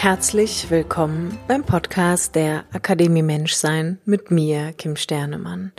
Herzlich 0.00 0.70
willkommen 0.70 1.36
beim 1.48 1.64
Podcast 1.64 2.36
der 2.36 2.64
Akademie 2.72 3.24
Menschsein 3.24 3.98
mit 4.04 4.30
mir, 4.30 4.72
Kim 4.74 4.94
Sternemann. 4.94 5.72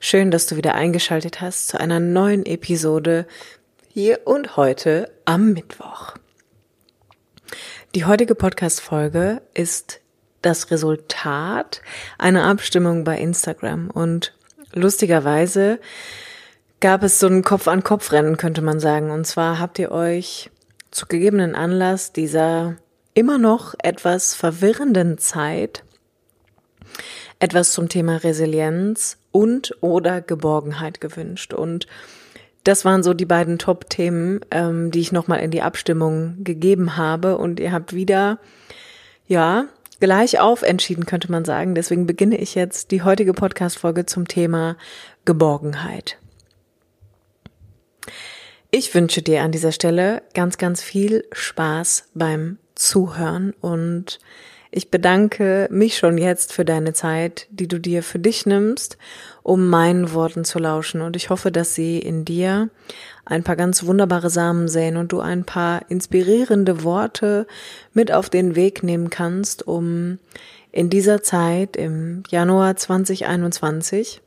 Schön, 0.00 0.30
dass 0.30 0.46
du 0.46 0.56
wieder 0.56 0.74
eingeschaltet 0.74 1.42
hast 1.42 1.68
zu 1.68 1.78
einer 1.78 2.00
neuen 2.00 2.46
Episode 2.46 3.26
hier 3.86 4.20
und 4.24 4.56
heute 4.56 5.12
am 5.26 5.52
Mittwoch. 5.52 6.14
Die 7.94 8.06
heutige 8.06 8.34
Podcast-Folge 8.34 9.42
ist 9.52 10.00
das 10.40 10.70
Resultat 10.70 11.82
einer 12.16 12.44
Abstimmung 12.46 13.04
bei 13.04 13.18
Instagram 13.18 13.90
und 13.90 14.34
lustigerweise 14.72 15.80
gab 16.80 17.02
es 17.02 17.20
so 17.20 17.26
ein 17.26 17.42
Kopf-an-Kopf-Rennen, 17.44 18.38
könnte 18.38 18.62
man 18.62 18.80
sagen. 18.80 19.10
Und 19.10 19.26
zwar 19.26 19.58
habt 19.58 19.78
ihr 19.78 19.92
euch 19.92 20.50
zu 20.90 21.04
gegebenen 21.04 21.54
Anlass 21.54 22.14
dieser 22.14 22.78
immer 23.14 23.38
noch 23.38 23.74
etwas 23.82 24.34
verwirrenden 24.34 25.18
Zeit 25.18 25.84
etwas 27.38 27.72
zum 27.72 27.88
Thema 27.88 28.16
Resilienz 28.18 29.18
und 29.32 29.74
oder 29.80 30.20
Geborgenheit 30.20 31.00
gewünscht. 31.00 31.52
Und 31.54 31.86
das 32.64 32.84
waren 32.84 33.02
so 33.02 33.14
die 33.14 33.24
beiden 33.24 33.58
Top-Themen, 33.58 34.40
ähm, 34.50 34.90
die 34.90 35.00
ich 35.00 35.12
nochmal 35.12 35.40
in 35.40 35.50
die 35.50 35.62
Abstimmung 35.62 36.44
gegeben 36.44 36.96
habe. 36.96 37.38
Und 37.38 37.58
ihr 37.58 37.72
habt 37.72 37.94
wieder, 37.94 38.38
ja, 39.26 39.66
gleich 40.00 40.38
auf 40.38 40.62
entschieden, 40.62 41.06
könnte 41.06 41.32
man 41.32 41.44
sagen. 41.44 41.74
Deswegen 41.74 42.06
beginne 42.06 42.36
ich 42.36 42.54
jetzt 42.54 42.90
die 42.90 43.02
heutige 43.02 43.32
Podcast-Folge 43.32 44.04
zum 44.04 44.28
Thema 44.28 44.76
Geborgenheit. 45.24 46.18
Ich 48.70 48.94
wünsche 48.94 49.22
dir 49.22 49.42
an 49.42 49.50
dieser 49.50 49.72
Stelle 49.72 50.22
ganz, 50.34 50.58
ganz 50.58 50.82
viel 50.82 51.24
Spaß 51.32 52.10
beim 52.14 52.58
Zuhören 52.80 53.52
und 53.60 54.18
ich 54.70 54.90
bedanke 54.90 55.68
mich 55.70 55.98
schon 55.98 56.16
jetzt 56.16 56.52
für 56.52 56.64
deine 56.64 56.92
Zeit, 56.92 57.46
die 57.50 57.66
du 57.66 57.78
dir 57.80 58.02
für 58.02 58.20
dich 58.20 58.46
nimmst, 58.46 58.96
um 59.42 59.68
meinen 59.68 60.12
Worten 60.14 60.44
zu 60.44 60.60
lauschen. 60.60 61.00
Und 61.00 61.16
ich 61.16 61.28
hoffe, 61.28 61.50
dass 61.50 61.74
sie 61.74 61.98
in 61.98 62.24
dir 62.24 62.70
ein 63.24 63.42
paar 63.42 63.56
ganz 63.56 63.84
wunderbare 63.84 64.30
Samen 64.30 64.68
säen 64.68 64.96
und 64.96 65.10
du 65.10 65.20
ein 65.20 65.44
paar 65.44 65.90
inspirierende 65.90 66.84
Worte 66.84 67.48
mit 67.92 68.12
auf 68.12 68.30
den 68.30 68.54
Weg 68.54 68.84
nehmen 68.84 69.10
kannst, 69.10 69.66
um 69.66 70.18
in 70.70 70.88
dieser 70.88 71.22
Zeit 71.22 71.76
im 71.76 72.22
Januar 72.30 72.76
2021 72.76 74.22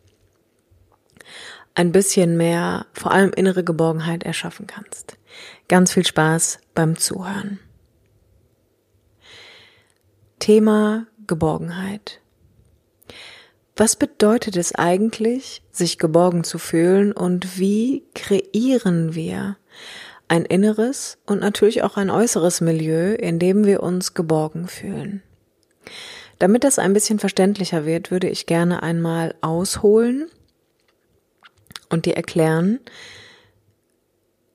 ein 1.74 1.92
bisschen 1.92 2.38
mehr, 2.38 2.86
vor 2.92 3.12
allem 3.14 3.32
innere 3.32 3.64
Geborgenheit 3.64 4.24
erschaffen 4.24 4.68
kannst. 4.68 5.18
Ganz 5.70 5.94
viel 5.94 6.06
Spaß 6.06 6.60
beim 6.76 6.98
Zuhören. 6.98 7.60
Thema 10.44 11.08
Geborgenheit. 11.26 12.20
Was 13.78 13.96
bedeutet 13.96 14.58
es 14.58 14.76
eigentlich, 14.76 15.64
sich 15.72 15.98
geborgen 15.98 16.44
zu 16.44 16.58
fühlen 16.58 17.14
und 17.14 17.58
wie 17.58 18.04
kreieren 18.14 19.16
wir 19.16 19.56
ein 20.28 20.44
inneres 20.44 21.18
und 21.26 21.40
natürlich 21.40 21.82
auch 21.84 21.96
ein 21.96 22.10
äußeres 22.10 22.60
Milieu, 22.60 23.14
in 23.14 23.40
dem 23.40 23.64
wir 23.64 23.84
uns 23.84 24.16
geborgen 24.16 24.68
fühlen? 24.68 25.24
Damit 26.40 26.66
das 26.66 26.78
ein 26.78 26.92
bisschen 26.92 27.20
verständlicher 27.20 27.86
wird, 27.86 28.12
würde 28.12 28.28
ich 28.28 28.46
gerne 28.46 28.84
einmal 28.84 29.36
ausholen 29.40 30.28
und 31.88 32.06
dir 32.06 32.18
erklären, 32.18 32.82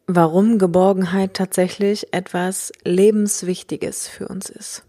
warum 0.06 0.58
Geborgenheit 0.58 1.32
tatsächlich 1.32 2.12
etwas 2.12 2.72
Lebenswichtiges 2.84 4.06
für 4.06 4.28
uns 4.28 4.50
ist. 4.50 4.84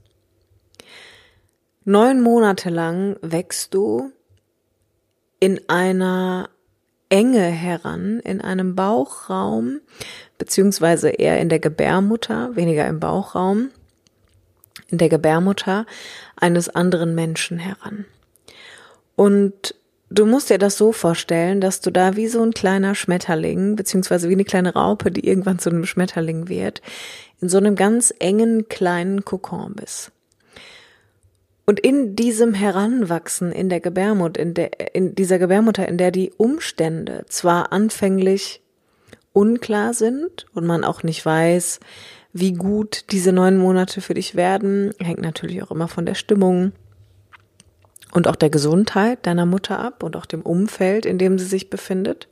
Neun 1.86 2.22
Monate 2.22 2.70
lang 2.70 3.16
wächst 3.22 3.74
du 3.74 4.12
in 5.40 5.62
einer 5.70 6.50
Enge 7.10 7.42
heran, 7.42 8.20
in 8.20 8.42
einem 8.42 8.76
Bauchraum, 8.76 9.80
beziehungsweise 10.38 11.10
eher 11.10 11.40
in 11.40 11.50
der 11.50 11.60
Gebärmutter, 11.60 12.56
weniger 12.56 12.86
im 12.88 13.00
Bauchraum, 13.00 13.70
in 14.90 14.98
der 14.98 15.10
Gebärmutter 15.10 15.86
eines 16.36 16.70
anderen 16.70 17.16
Menschen 17.16 17.58
heran. 17.58 18.06
Und 19.16 19.76
du 20.10 20.26
musst 20.26 20.50
dir 20.50 20.58
das 20.58 20.78
so 20.78 20.92
vorstellen, 20.92 21.62
dass 21.62 21.82
du 21.82 21.92
da 21.92 22.16
wie 22.16 22.28
so 22.28 22.44
ein 22.44 22.54
kleiner 22.54 22.94
Schmetterling, 22.94 23.76
beziehungsweise 23.76 24.30
wie 24.30 24.34
eine 24.34 24.46
kleine 24.46 24.74
Raupe, 24.74 25.12
die 25.12 25.26
irgendwann 25.26 25.60
zu 25.60 25.70
einem 25.70 25.86
Schmetterling 25.86 26.50
wird, 26.50 26.82
in 27.42 27.50
so 27.50 27.58
einem 27.58 27.76
ganz 27.76 28.14
engen 28.20 28.68
kleinen 28.68 29.26
Kokon 29.26 29.74
bist. 29.74 30.12
Und 31.70 31.80
in 31.80 32.16
diesem 32.16 32.56
Heranwachsen 32.56 33.52
in 33.52 33.70
der 33.70 33.80
Gebärmutter, 33.80 34.42
in, 34.42 34.56
der, 34.56 34.96
in 34.96 35.14
dieser 35.14 35.38
Gebärmutter, 35.38 35.88
in 35.88 36.00
der 36.00 36.10
die 36.10 36.32
Umstände 36.36 37.26
zwar 37.30 37.72
anfänglich 37.72 38.64
unklar 39.34 39.94
sind 39.94 40.48
und 40.56 40.66
man 40.66 40.84
auch 40.84 41.04
nicht 41.04 41.24
weiß, 41.24 41.80
wie 42.34 42.54
gut 42.54 43.12
diese 43.12 43.34
neun 43.34 43.60
Monate 43.60 44.02
für 44.02 44.16
dich 44.16 44.34
werden, 44.34 44.96
hängt 44.98 45.22
natürlich 45.22 45.62
auch 45.62 45.70
immer 45.70 45.88
von 45.88 46.08
der 46.08 46.16
Stimmung 46.16 46.72
und 48.14 48.28
auch 48.28 48.36
der 48.36 48.50
Gesundheit 48.50 49.28
deiner 49.28 49.46
Mutter 49.46 49.78
ab 49.78 50.02
und 50.02 50.16
auch 50.16 50.26
dem 50.26 50.42
Umfeld, 50.42 51.06
in 51.06 51.20
dem 51.20 51.38
sie 51.38 51.46
sich 51.46 51.70
befindet, 51.70 52.30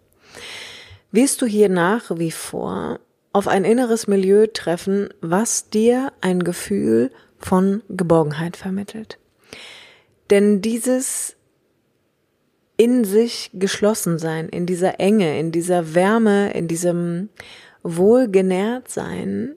wirst 1.11 1.43
du 1.43 1.45
hier 1.45 1.69
nach 1.69 2.09
wie 2.17 2.31
vor 2.31 2.99
auf 3.33 3.47
ein 3.47 3.65
inneres 3.65 4.07
Milieu 4.07 4.47
treffen, 4.51 5.09
was 5.21 5.69
dir 5.69 6.11
ein 6.21 6.43
Gefühl 6.43 7.11
von 7.37 7.83
Geborgenheit 7.87 8.57
vermittelt. 8.57 9.19
Denn 10.29 10.61
dieses 10.61 11.35
in 12.75 13.05
sich 13.05 13.49
geschlossen 13.53 14.19
sein, 14.19 14.49
in 14.49 14.65
dieser 14.65 14.99
Enge, 14.99 15.39
in 15.39 15.51
dieser 15.51 15.95
Wärme, 15.95 16.51
in 16.53 16.67
diesem 16.67 17.29
wohlgenährt 17.81 18.89
sein, 18.89 19.55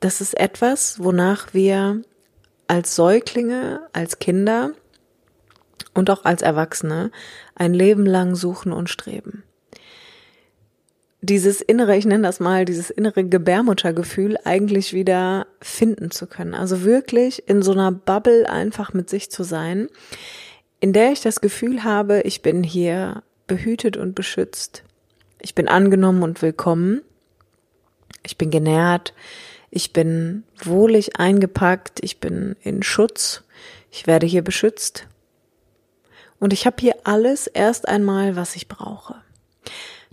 das 0.00 0.20
ist 0.20 0.38
etwas, 0.38 1.02
wonach 1.02 1.54
wir 1.54 2.02
als 2.68 2.94
Säuglinge, 2.94 3.88
als 3.92 4.18
Kinder 4.18 4.72
und 5.94 6.10
auch 6.10 6.24
als 6.24 6.42
Erwachsene 6.42 7.10
ein 7.54 7.74
Leben 7.74 8.06
lang 8.06 8.34
suchen 8.34 8.72
und 8.72 8.90
streben 8.90 9.44
dieses 11.22 11.60
innere, 11.60 11.96
ich 11.96 12.04
nenne 12.04 12.24
das 12.24 12.40
mal, 12.40 12.64
dieses 12.64 12.90
innere 12.90 13.24
Gebärmuttergefühl 13.24 14.36
eigentlich 14.44 14.92
wieder 14.92 15.46
finden 15.60 16.10
zu 16.10 16.26
können. 16.26 16.52
Also 16.52 16.82
wirklich 16.82 17.48
in 17.48 17.62
so 17.62 17.70
einer 17.70 17.92
Bubble 17.92 18.50
einfach 18.50 18.92
mit 18.92 19.08
sich 19.08 19.30
zu 19.30 19.44
sein, 19.44 19.88
in 20.80 20.92
der 20.92 21.12
ich 21.12 21.20
das 21.20 21.40
Gefühl 21.40 21.84
habe, 21.84 22.22
ich 22.22 22.42
bin 22.42 22.64
hier 22.64 23.22
behütet 23.46 23.96
und 23.96 24.16
beschützt. 24.16 24.82
Ich 25.40 25.54
bin 25.54 25.68
angenommen 25.68 26.24
und 26.24 26.42
willkommen. 26.42 27.02
Ich 28.24 28.36
bin 28.36 28.50
genährt. 28.50 29.14
Ich 29.70 29.92
bin 29.92 30.42
wohlig 30.62 31.20
eingepackt. 31.20 32.00
Ich 32.02 32.18
bin 32.18 32.56
in 32.62 32.82
Schutz. 32.82 33.44
Ich 33.92 34.08
werde 34.08 34.26
hier 34.26 34.42
beschützt. 34.42 35.06
Und 36.40 36.52
ich 36.52 36.66
habe 36.66 36.76
hier 36.80 36.96
alles 37.04 37.46
erst 37.46 37.86
einmal, 37.86 38.34
was 38.34 38.56
ich 38.56 38.66
brauche. 38.66 39.14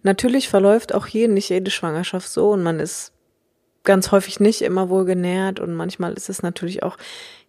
Natürlich 0.04 0.50
verläuft 0.50 0.94
auch 0.94 1.06
hier 1.06 1.28
nicht 1.28 1.50
jede 1.50 1.72
Schwangerschaft 1.72 2.30
so 2.30 2.52
und 2.52 2.64
man 2.64 2.80
ist 2.80 3.12
ganz 3.84 4.12
häufig 4.12 4.40
nicht 4.40 4.62
immer 4.62 4.90
wohl 4.90 5.06
genährt 5.06 5.60
und 5.60 5.74
manchmal 5.74 6.14
ist 6.14 6.30
es 6.30 6.42
natürlich 6.42 6.84
auch 6.84 6.98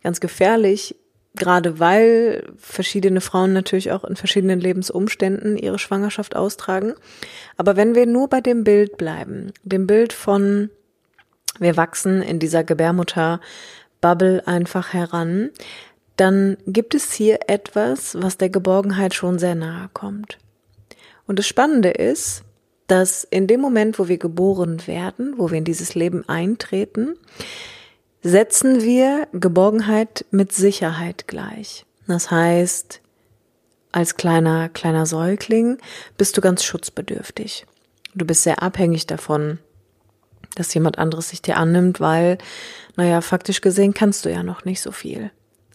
ganz 0.03 0.21
gefährlich, 0.21 0.97
gerade 1.35 1.79
weil 1.79 2.45
verschiedene 2.57 3.21
Frauen 3.21 3.53
natürlich 3.53 3.93
auch 3.93 4.05
in 4.05 4.17
verschiedenen 4.17 4.61
Lebensumständen 4.61 5.57
ihre 5.57 5.79
Schwangerschaft 5.79 6.37
austragen. 6.37 6.95
Aber 7.57 7.77
wenn 7.77 7.95
wir 7.95 8.07
nur 8.07 8.29
bei 8.29 8.41
dem 8.41 8.65
Bild 8.65 8.97
bleiben, 8.97 9.53
dem 9.63 9.87
Bild 9.87 10.13
von 10.13 10.71
wir 11.59 11.77
wachsen 11.77 12.23
in 12.23 12.39
dieser 12.39 12.65
Gebärmutter 12.65 13.41
Bubble 14.01 14.47
einfach 14.47 14.93
heran, 14.93 15.51
dann 16.17 16.57
gibt 16.67 16.95
es 16.95 17.13
hier 17.13 17.41
etwas, 17.49 18.17
was 18.21 18.39
der 18.39 18.49
Geborgenheit 18.49 19.15
schon 19.15 19.39
sehr 19.39 19.55
nahe 19.55 19.89
kommt. 19.93 20.39
Und 21.31 21.39
das 21.39 21.47
Spannende 21.47 21.91
ist, 21.91 22.43
dass 22.89 23.23
in 23.23 23.47
dem 23.47 23.61
Moment, 23.61 24.01
wo 24.01 24.09
wir 24.09 24.19
geboren 24.19 24.85
werden, 24.89 25.35
wo 25.37 25.53
wir 25.53 25.59
in 25.59 25.65
dieses 25.65 25.95
Leben 25.95 26.29
eintreten, 26.29 27.15
setzen 28.21 28.83
wir 28.83 29.29
Geborgenheit 29.33 30.25
mit 30.33 30.51
Sicherheit 30.51 31.29
gleich. 31.29 31.87
Das 32.09 32.33
heißt, 32.33 33.01
als 33.93 34.17
kleiner, 34.17 34.69
kleiner 34.71 35.07
Säugling 35.07 35.79
bist 36.19 36.37
du 36.37 36.41
ganz 36.41 36.65
schutzbedürftig. 36.65 37.65
Du 38.13 38.25
bist 38.25 38.43
sehr 38.43 38.61
abhängig 38.61 39.07
davon, 39.07 39.61
dass 40.57 40.75
jemand 40.75 40.99
anderes 40.99 41.29
sich 41.29 41.41
dir 41.41 41.59
annimmt, 41.59 42.01
weil, 42.01 42.39
naja, 42.97 43.21
faktisch 43.21 43.61
gesehen 43.61 43.95
kannst 43.95 44.25
du 44.25 44.33
ja 44.33 44.43
noch 44.43 44.65
nicht 44.65 44.81
so 44.81 44.91
viel. 44.91 45.31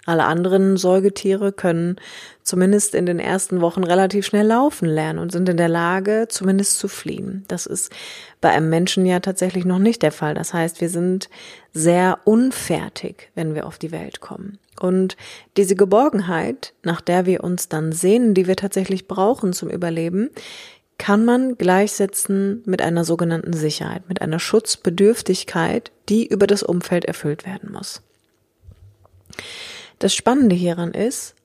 Alle 0.06 0.26
anderen 0.26 0.78
Säugetiere 0.78 1.52
können 1.52 1.98
zumindest 2.44 2.94
in 2.94 3.08
den 3.08 3.20
ersten 3.20 3.60
Wochen 3.60 3.84
relativ 3.84 4.26
schnell 4.26 4.46
laufen 4.46 4.88
lernen 4.88 5.18
und 5.18 5.32
sind 5.32 5.50
in 5.50 5.58
der 5.58 5.68
Lage, 5.68 6.28
zumindest 6.30 6.78
zu 6.78 6.88
fliehen. 6.88 7.44
Das 7.48 7.66
ist 7.66 7.92
bei 8.40 8.52
einem 8.52 8.70
Menschen 8.70 9.06
ja 9.06 9.20
tatsächlich 9.20 9.66
noch 9.66 9.80
nicht 9.80 10.04
der 10.04 10.12
Fall. 10.12 10.36
Das 10.36 10.54
heißt, 10.54 10.80
wir 10.80 10.90
sind 10.90 11.30
sehr 11.74 12.20
unfertig, 12.24 13.32
wenn 13.34 13.56
wir 13.56 13.66
auf 13.66 13.80
die 13.80 13.92
Welt 13.92 14.22
kommen. 14.22 14.60
Und 14.80 15.18
diese 15.58 15.76
Geborgenheit, 15.76 16.74
nach 16.84 17.02
der 17.02 17.26
wir 17.26 17.44
uns 17.44 17.70
dann 17.70 17.92
sehnen, 17.92 18.36
die 18.36 18.46
wir 18.46 18.56
tatsächlich 18.56 19.08
brauchen 19.08 19.54
zum 19.54 19.70
Überleben, 19.70 20.30
kann 20.98 21.26
man 21.26 21.58
gleichsetzen 21.58 22.62
mit 22.66 22.82
einer 22.82 23.04
sogenannten 23.04 23.54
Sicherheit, 23.54 24.08
mit 24.08 24.22
einer 24.22 24.40
Schutzbedürftigkeit, 24.40 25.92
die 26.10 26.28
über 26.28 26.48
das 26.48 26.64
Umfeld 26.64 27.06
erfüllt 27.06 27.46
werden 27.46 27.72
muss. 27.72 28.02
Das 30.00 30.14
Spannende 30.14 30.56
hieran 30.56 30.92
ist, 30.94 31.36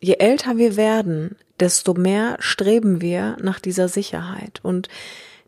je 0.00 0.14
älter 0.14 0.56
wir 0.56 0.76
werden, 0.76 1.36
desto 1.60 1.94
mehr 1.94 2.36
streben 2.40 3.00
wir 3.00 3.36
nach 3.40 3.60
dieser 3.60 3.88
Sicherheit. 3.88 4.60
Und 4.62 4.88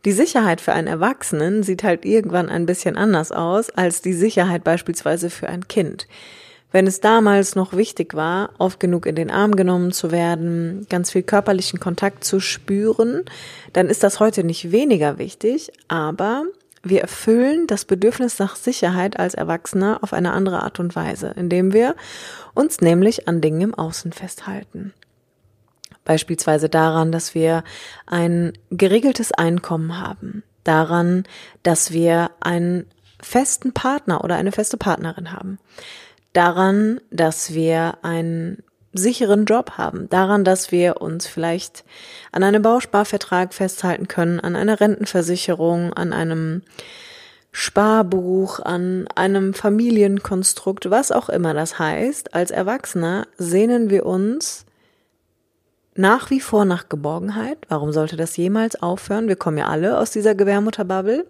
die 0.04 0.12
Sicherheit 0.12 0.60
für 0.60 0.72
einen 0.72 0.86
Erwachsenen 0.86 1.62
sieht 1.62 1.82
halt 1.82 2.04
irgendwann 2.04 2.50
ein 2.50 2.66
bisschen 2.66 2.96
anders 2.96 3.32
aus 3.32 3.70
als 3.70 4.02
die 4.02 4.12
Sicherheit 4.12 4.62
beispielsweise 4.62 5.30
für 5.30 5.48
ein 5.48 5.66
Kind. 5.66 6.06
Wenn 6.70 6.86
es 6.86 7.00
damals 7.00 7.54
noch 7.54 7.74
wichtig 7.74 8.14
war, 8.14 8.50
oft 8.58 8.80
genug 8.80 9.06
in 9.06 9.14
den 9.14 9.30
Arm 9.30 9.54
genommen 9.54 9.92
zu 9.92 10.10
werden, 10.10 10.86
ganz 10.90 11.12
viel 11.12 11.22
körperlichen 11.22 11.78
Kontakt 11.78 12.24
zu 12.24 12.40
spüren, 12.40 13.22
dann 13.72 13.88
ist 13.88 14.02
das 14.02 14.18
heute 14.18 14.42
nicht 14.42 14.72
weniger 14.72 15.18
wichtig, 15.18 15.72
aber 15.88 16.44
wir 16.84 17.00
erfüllen 17.00 17.66
das 17.66 17.84
Bedürfnis 17.84 18.38
nach 18.38 18.56
Sicherheit 18.56 19.18
als 19.18 19.34
Erwachsener 19.34 19.98
auf 20.02 20.12
eine 20.12 20.32
andere 20.32 20.62
Art 20.62 20.78
und 20.78 20.94
Weise, 20.94 21.32
indem 21.34 21.72
wir 21.72 21.96
uns 22.54 22.80
nämlich 22.80 23.26
an 23.26 23.40
Dingen 23.40 23.62
im 23.62 23.74
Außen 23.74 24.12
festhalten. 24.12 24.92
Beispielsweise 26.04 26.68
daran, 26.68 27.10
dass 27.10 27.34
wir 27.34 27.64
ein 28.06 28.52
geregeltes 28.70 29.32
Einkommen 29.32 29.98
haben, 29.98 30.42
daran, 30.62 31.24
dass 31.62 31.92
wir 31.92 32.30
einen 32.40 32.86
festen 33.20 33.72
Partner 33.72 34.22
oder 34.22 34.36
eine 34.36 34.52
feste 34.52 34.76
Partnerin 34.76 35.32
haben, 35.32 35.58
daran, 36.34 37.00
dass 37.10 37.54
wir 37.54 37.98
einen 38.02 38.62
sicheren 38.94 39.44
Job 39.44 39.72
haben, 39.72 40.08
daran, 40.08 40.44
dass 40.44 40.72
wir 40.72 41.00
uns 41.02 41.26
vielleicht 41.26 41.84
an 42.32 42.42
einem 42.42 42.62
Bausparvertrag 42.62 43.52
festhalten 43.52 44.08
können, 44.08 44.40
an 44.40 44.56
einer 44.56 44.80
Rentenversicherung, 44.80 45.92
an 45.92 46.12
einem 46.12 46.62
Sparbuch, 47.52 48.58
an 48.60 49.06
einem 49.14 49.54
Familienkonstrukt, 49.54 50.90
was 50.90 51.12
auch 51.12 51.28
immer 51.28 51.54
das 51.54 51.78
heißt. 51.78 52.34
Als 52.34 52.50
Erwachsener 52.50 53.26
sehnen 53.36 53.90
wir 53.90 54.06
uns 54.06 54.64
nach 55.94 56.30
wie 56.30 56.40
vor 56.40 56.64
nach 56.64 56.88
Geborgenheit. 56.88 57.58
Warum 57.68 57.92
sollte 57.92 58.16
das 58.16 58.36
jemals 58.36 58.82
aufhören? 58.82 59.28
Wir 59.28 59.36
kommen 59.36 59.58
ja 59.58 59.68
alle 59.68 59.98
aus 59.98 60.10
dieser 60.10 60.34
Gebärmutterbubble. 60.34 61.26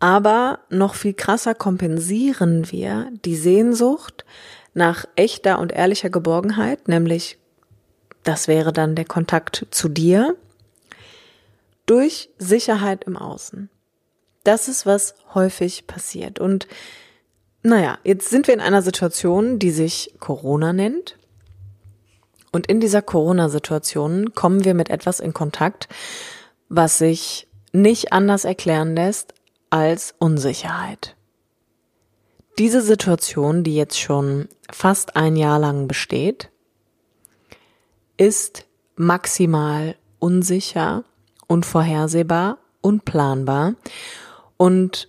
Aber 0.00 0.60
noch 0.70 0.94
viel 0.94 1.14
krasser 1.14 1.54
kompensieren 1.54 2.70
wir 2.70 3.10
die 3.24 3.36
Sehnsucht 3.36 4.24
nach 4.78 5.04
echter 5.16 5.58
und 5.58 5.72
ehrlicher 5.72 6.08
Geborgenheit, 6.08 6.88
nämlich 6.88 7.38
das 8.24 8.48
wäre 8.48 8.72
dann 8.72 8.94
der 8.94 9.04
Kontakt 9.04 9.66
zu 9.70 9.88
dir, 9.88 10.36
durch 11.84 12.30
Sicherheit 12.38 13.04
im 13.04 13.16
Außen. 13.16 13.68
Das 14.44 14.68
ist, 14.68 14.86
was 14.86 15.14
häufig 15.34 15.86
passiert. 15.86 16.38
Und 16.38 16.68
naja, 17.62 17.98
jetzt 18.04 18.30
sind 18.30 18.46
wir 18.46 18.54
in 18.54 18.60
einer 18.60 18.82
Situation, 18.82 19.58
die 19.58 19.70
sich 19.70 20.14
Corona 20.20 20.72
nennt. 20.72 21.18
Und 22.52 22.66
in 22.66 22.80
dieser 22.80 23.02
Corona-Situation 23.02 24.34
kommen 24.34 24.64
wir 24.64 24.74
mit 24.74 24.90
etwas 24.90 25.20
in 25.20 25.34
Kontakt, 25.34 25.88
was 26.68 26.98
sich 26.98 27.46
nicht 27.72 28.12
anders 28.12 28.44
erklären 28.44 28.94
lässt 28.94 29.34
als 29.70 30.14
Unsicherheit. 30.18 31.17
Diese 32.58 32.82
Situation, 32.82 33.62
die 33.62 33.76
jetzt 33.76 34.00
schon 34.00 34.48
fast 34.68 35.14
ein 35.14 35.36
Jahr 35.36 35.60
lang 35.60 35.86
besteht, 35.86 36.50
ist 38.16 38.66
maximal 38.96 39.94
unsicher, 40.18 41.04
unvorhersehbar, 41.46 42.58
unplanbar 42.80 43.74
und 44.56 45.08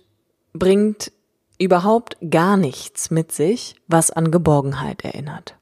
bringt 0.52 1.10
überhaupt 1.58 2.16
gar 2.30 2.56
nichts 2.56 3.10
mit 3.10 3.32
sich, 3.32 3.74
was 3.88 4.12
an 4.12 4.30
Geborgenheit 4.30 5.04
erinnert. 5.04 5.56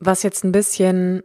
Was 0.00 0.24
jetzt 0.24 0.42
ein 0.42 0.50
bisschen, 0.50 1.22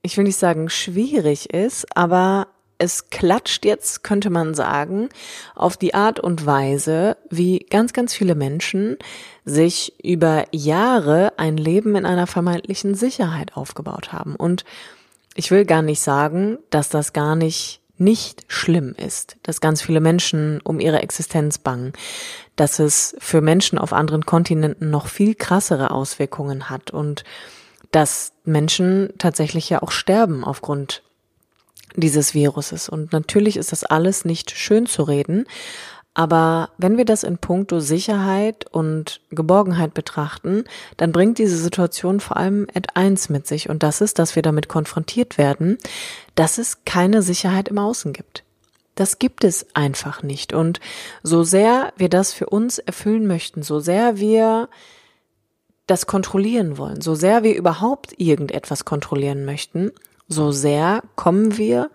ich 0.00 0.16
will 0.16 0.24
nicht 0.24 0.38
sagen 0.38 0.70
schwierig 0.70 1.52
ist, 1.52 1.94
aber 1.94 2.48
es 2.82 3.10
klatscht 3.10 3.64
jetzt, 3.64 4.02
könnte 4.02 4.28
man 4.28 4.54
sagen, 4.54 5.08
auf 5.54 5.76
die 5.76 5.94
Art 5.94 6.18
und 6.18 6.44
Weise, 6.44 7.16
wie 7.30 7.60
ganz, 7.60 7.92
ganz 7.92 8.12
viele 8.12 8.34
Menschen 8.34 8.96
sich 9.44 9.94
über 10.02 10.44
Jahre 10.50 11.32
ein 11.38 11.56
Leben 11.56 11.94
in 11.94 12.04
einer 12.04 12.26
vermeintlichen 12.26 12.94
Sicherheit 12.94 13.56
aufgebaut 13.56 14.12
haben. 14.12 14.34
Und 14.34 14.64
ich 15.34 15.50
will 15.50 15.64
gar 15.64 15.82
nicht 15.82 16.00
sagen, 16.00 16.58
dass 16.70 16.88
das 16.88 17.12
gar 17.12 17.36
nicht 17.36 17.80
nicht 17.98 18.44
schlimm 18.48 18.96
ist, 18.96 19.36
dass 19.44 19.60
ganz 19.60 19.80
viele 19.80 20.00
Menschen 20.00 20.60
um 20.64 20.80
ihre 20.80 21.02
Existenz 21.02 21.58
bangen, 21.58 21.92
dass 22.56 22.80
es 22.80 23.14
für 23.20 23.40
Menschen 23.40 23.78
auf 23.78 23.92
anderen 23.92 24.26
Kontinenten 24.26 24.90
noch 24.90 25.06
viel 25.06 25.36
krassere 25.36 25.92
Auswirkungen 25.92 26.68
hat 26.68 26.90
und 26.90 27.22
dass 27.92 28.32
Menschen 28.44 29.12
tatsächlich 29.18 29.70
ja 29.70 29.82
auch 29.82 29.92
sterben 29.92 30.42
aufgrund 30.42 31.02
dieses 31.96 32.34
Viruses. 32.34 32.88
Und 32.88 33.12
natürlich 33.12 33.56
ist 33.56 33.72
das 33.72 33.84
alles 33.84 34.24
nicht 34.24 34.50
schön 34.50 34.86
zu 34.86 35.02
reden, 35.02 35.46
aber 36.14 36.68
wenn 36.76 36.98
wir 36.98 37.06
das 37.06 37.22
in 37.22 37.38
puncto 37.38 37.80
Sicherheit 37.80 38.66
und 38.70 39.20
Geborgenheit 39.30 39.94
betrachten, 39.94 40.64
dann 40.98 41.10
bringt 41.10 41.38
diese 41.38 41.56
Situation 41.56 42.20
vor 42.20 42.36
allem 42.36 42.66
eins 42.94 43.30
mit 43.30 43.46
sich 43.46 43.70
und 43.70 43.82
das 43.82 44.02
ist, 44.02 44.18
dass 44.18 44.36
wir 44.36 44.42
damit 44.42 44.68
konfrontiert 44.68 45.38
werden, 45.38 45.78
dass 46.34 46.58
es 46.58 46.84
keine 46.84 47.22
Sicherheit 47.22 47.68
im 47.68 47.78
Außen 47.78 48.12
gibt. 48.12 48.44
Das 48.94 49.18
gibt 49.18 49.42
es 49.42 49.66
einfach 49.72 50.22
nicht. 50.22 50.52
Und 50.52 50.80
so 51.22 51.44
sehr 51.44 51.94
wir 51.96 52.10
das 52.10 52.34
für 52.34 52.46
uns 52.46 52.78
erfüllen 52.78 53.26
möchten, 53.26 53.62
so 53.62 53.80
sehr 53.80 54.18
wir 54.18 54.68
das 55.86 56.06
kontrollieren 56.06 56.76
wollen, 56.76 57.00
so 57.00 57.14
sehr 57.14 57.42
wir 57.42 57.56
überhaupt 57.56 58.12
irgendetwas 58.20 58.84
kontrollieren 58.84 59.46
möchten, 59.46 59.92
so 60.32 60.50
sehr 60.50 61.02
kommen 61.14 61.56
wir 61.56 61.90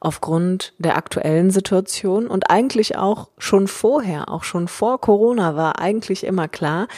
aufgrund 0.00 0.74
der 0.78 0.96
aktuellen 0.96 1.50
Situation 1.52 2.26
und 2.26 2.50
eigentlich 2.50 2.96
auch 2.96 3.28
schon 3.38 3.68
vorher, 3.68 4.28
auch 4.28 4.42
schon 4.42 4.66
vor 4.66 5.00
Corona 5.00 5.54
war 5.54 5.78
eigentlich 5.78 6.24
immer 6.24 6.48
klar, 6.48 6.88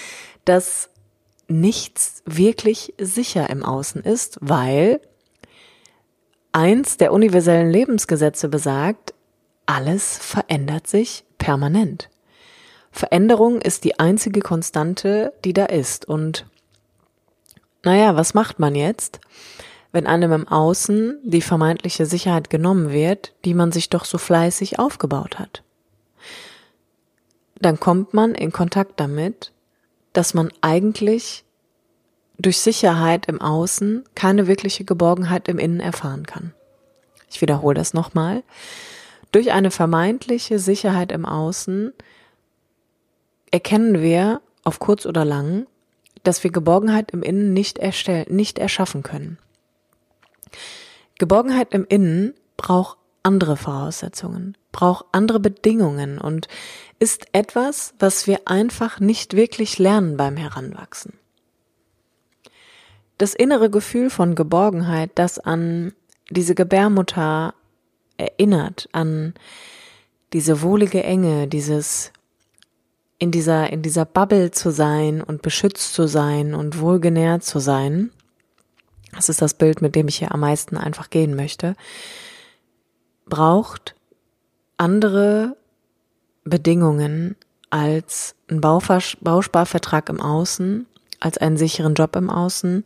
dass 0.46 0.88
nichts 1.46 2.22
wirklich 2.24 2.94
sicher 2.98 3.50
im 3.50 3.62
Außen 3.62 4.02
ist, 4.02 4.38
weil 4.40 5.00
eins 6.52 6.96
der 6.96 7.12
universellen 7.12 7.70
Lebensgesetze 7.70 8.48
besagt, 8.48 9.12
alles 9.66 10.16
verändert 10.18 10.86
sich 10.86 11.24
permanent. 11.36 12.08
Veränderung 12.90 13.60
ist 13.60 13.84
die 13.84 13.98
einzige 13.98 14.40
Konstante, 14.40 15.32
die 15.44 15.52
da 15.52 15.66
ist. 15.66 16.06
Und 16.06 16.46
naja, 17.82 18.16
was 18.16 18.34
macht 18.34 18.60
man 18.60 18.74
jetzt? 18.74 19.20
Wenn 19.94 20.08
einem 20.08 20.32
im 20.32 20.48
Außen 20.48 21.20
die 21.22 21.40
vermeintliche 21.40 22.04
Sicherheit 22.04 22.50
genommen 22.50 22.90
wird, 22.90 23.32
die 23.44 23.54
man 23.54 23.70
sich 23.70 23.90
doch 23.90 24.04
so 24.04 24.18
fleißig 24.18 24.80
aufgebaut 24.80 25.38
hat. 25.38 25.62
Dann 27.60 27.78
kommt 27.78 28.12
man 28.12 28.34
in 28.34 28.50
Kontakt 28.50 28.98
damit, 28.98 29.52
dass 30.12 30.34
man 30.34 30.52
eigentlich 30.62 31.44
durch 32.38 32.58
Sicherheit 32.58 33.26
im 33.26 33.40
Außen 33.40 34.02
keine 34.16 34.48
wirkliche 34.48 34.84
Geborgenheit 34.84 35.46
im 35.46 35.60
Innen 35.60 35.78
erfahren 35.78 36.26
kann. 36.26 36.52
Ich 37.30 37.40
wiederhole 37.40 37.76
das 37.76 37.94
nochmal. 37.94 38.42
Durch 39.30 39.52
eine 39.52 39.70
vermeintliche 39.70 40.58
Sicherheit 40.58 41.12
im 41.12 41.24
Außen 41.24 41.92
erkennen 43.52 44.02
wir 44.02 44.40
auf 44.64 44.80
kurz 44.80 45.06
oder 45.06 45.24
lang, 45.24 45.68
dass 46.24 46.42
wir 46.42 46.50
Geborgenheit 46.50 47.12
im 47.12 47.22
Innen 47.22 47.52
nicht 47.52 47.78
erstellen, 47.78 48.26
nicht 48.28 48.58
erschaffen 48.58 49.04
können. 49.04 49.38
Geborgenheit 51.18 51.72
im 51.72 51.84
Innen 51.88 52.34
braucht 52.56 52.98
andere 53.22 53.56
Voraussetzungen, 53.56 54.56
braucht 54.72 55.06
andere 55.12 55.40
Bedingungen 55.40 56.18
und 56.18 56.48
ist 56.98 57.26
etwas, 57.32 57.94
was 57.98 58.26
wir 58.26 58.42
einfach 58.46 59.00
nicht 59.00 59.34
wirklich 59.34 59.78
lernen 59.78 60.16
beim 60.16 60.36
Heranwachsen. 60.36 61.14
Das 63.18 63.34
innere 63.34 63.70
Gefühl 63.70 64.10
von 64.10 64.34
Geborgenheit, 64.34 65.10
das 65.14 65.38
an 65.38 65.92
diese 66.30 66.54
Gebärmutter 66.54 67.54
erinnert, 68.16 68.88
an 68.92 69.34
diese 70.32 70.62
wohlige 70.62 71.02
Enge, 71.02 71.46
dieses 71.46 72.12
in 73.18 73.30
dieser, 73.30 73.70
in 73.70 73.82
dieser 73.82 74.04
Bubble 74.04 74.50
zu 74.50 74.70
sein 74.70 75.22
und 75.22 75.42
beschützt 75.42 75.94
zu 75.94 76.08
sein 76.08 76.54
und 76.54 76.80
wohlgenährt 76.80 77.44
zu 77.44 77.60
sein. 77.60 78.10
Das 79.16 79.28
ist 79.28 79.42
das 79.42 79.54
Bild, 79.54 79.82
mit 79.82 79.94
dem 79.94 80.08
ich 80.08 80.18
hier 80.18 80.32
am 80.32 80.40
meisten 80.40 80.76
einfach 80.76 81.10
gehen 81.10 81.34
möchte. 81.34 81.76
Braucht 83.26 83.94
andere 84.76 85.56
Bedingungen 86.44 87.36
als 87.70 88.34
ein 88.50 88.60
Bausparvertrag 88.60 90.08
im 90.08 90.20
Außen, 90.20 90.86
als 91.20 91.38
einen 91.38 91.56
sicheren 91.56 91.94
Job 91.94 92.16
im 92.16 92.28
Außen, 92.28 92.84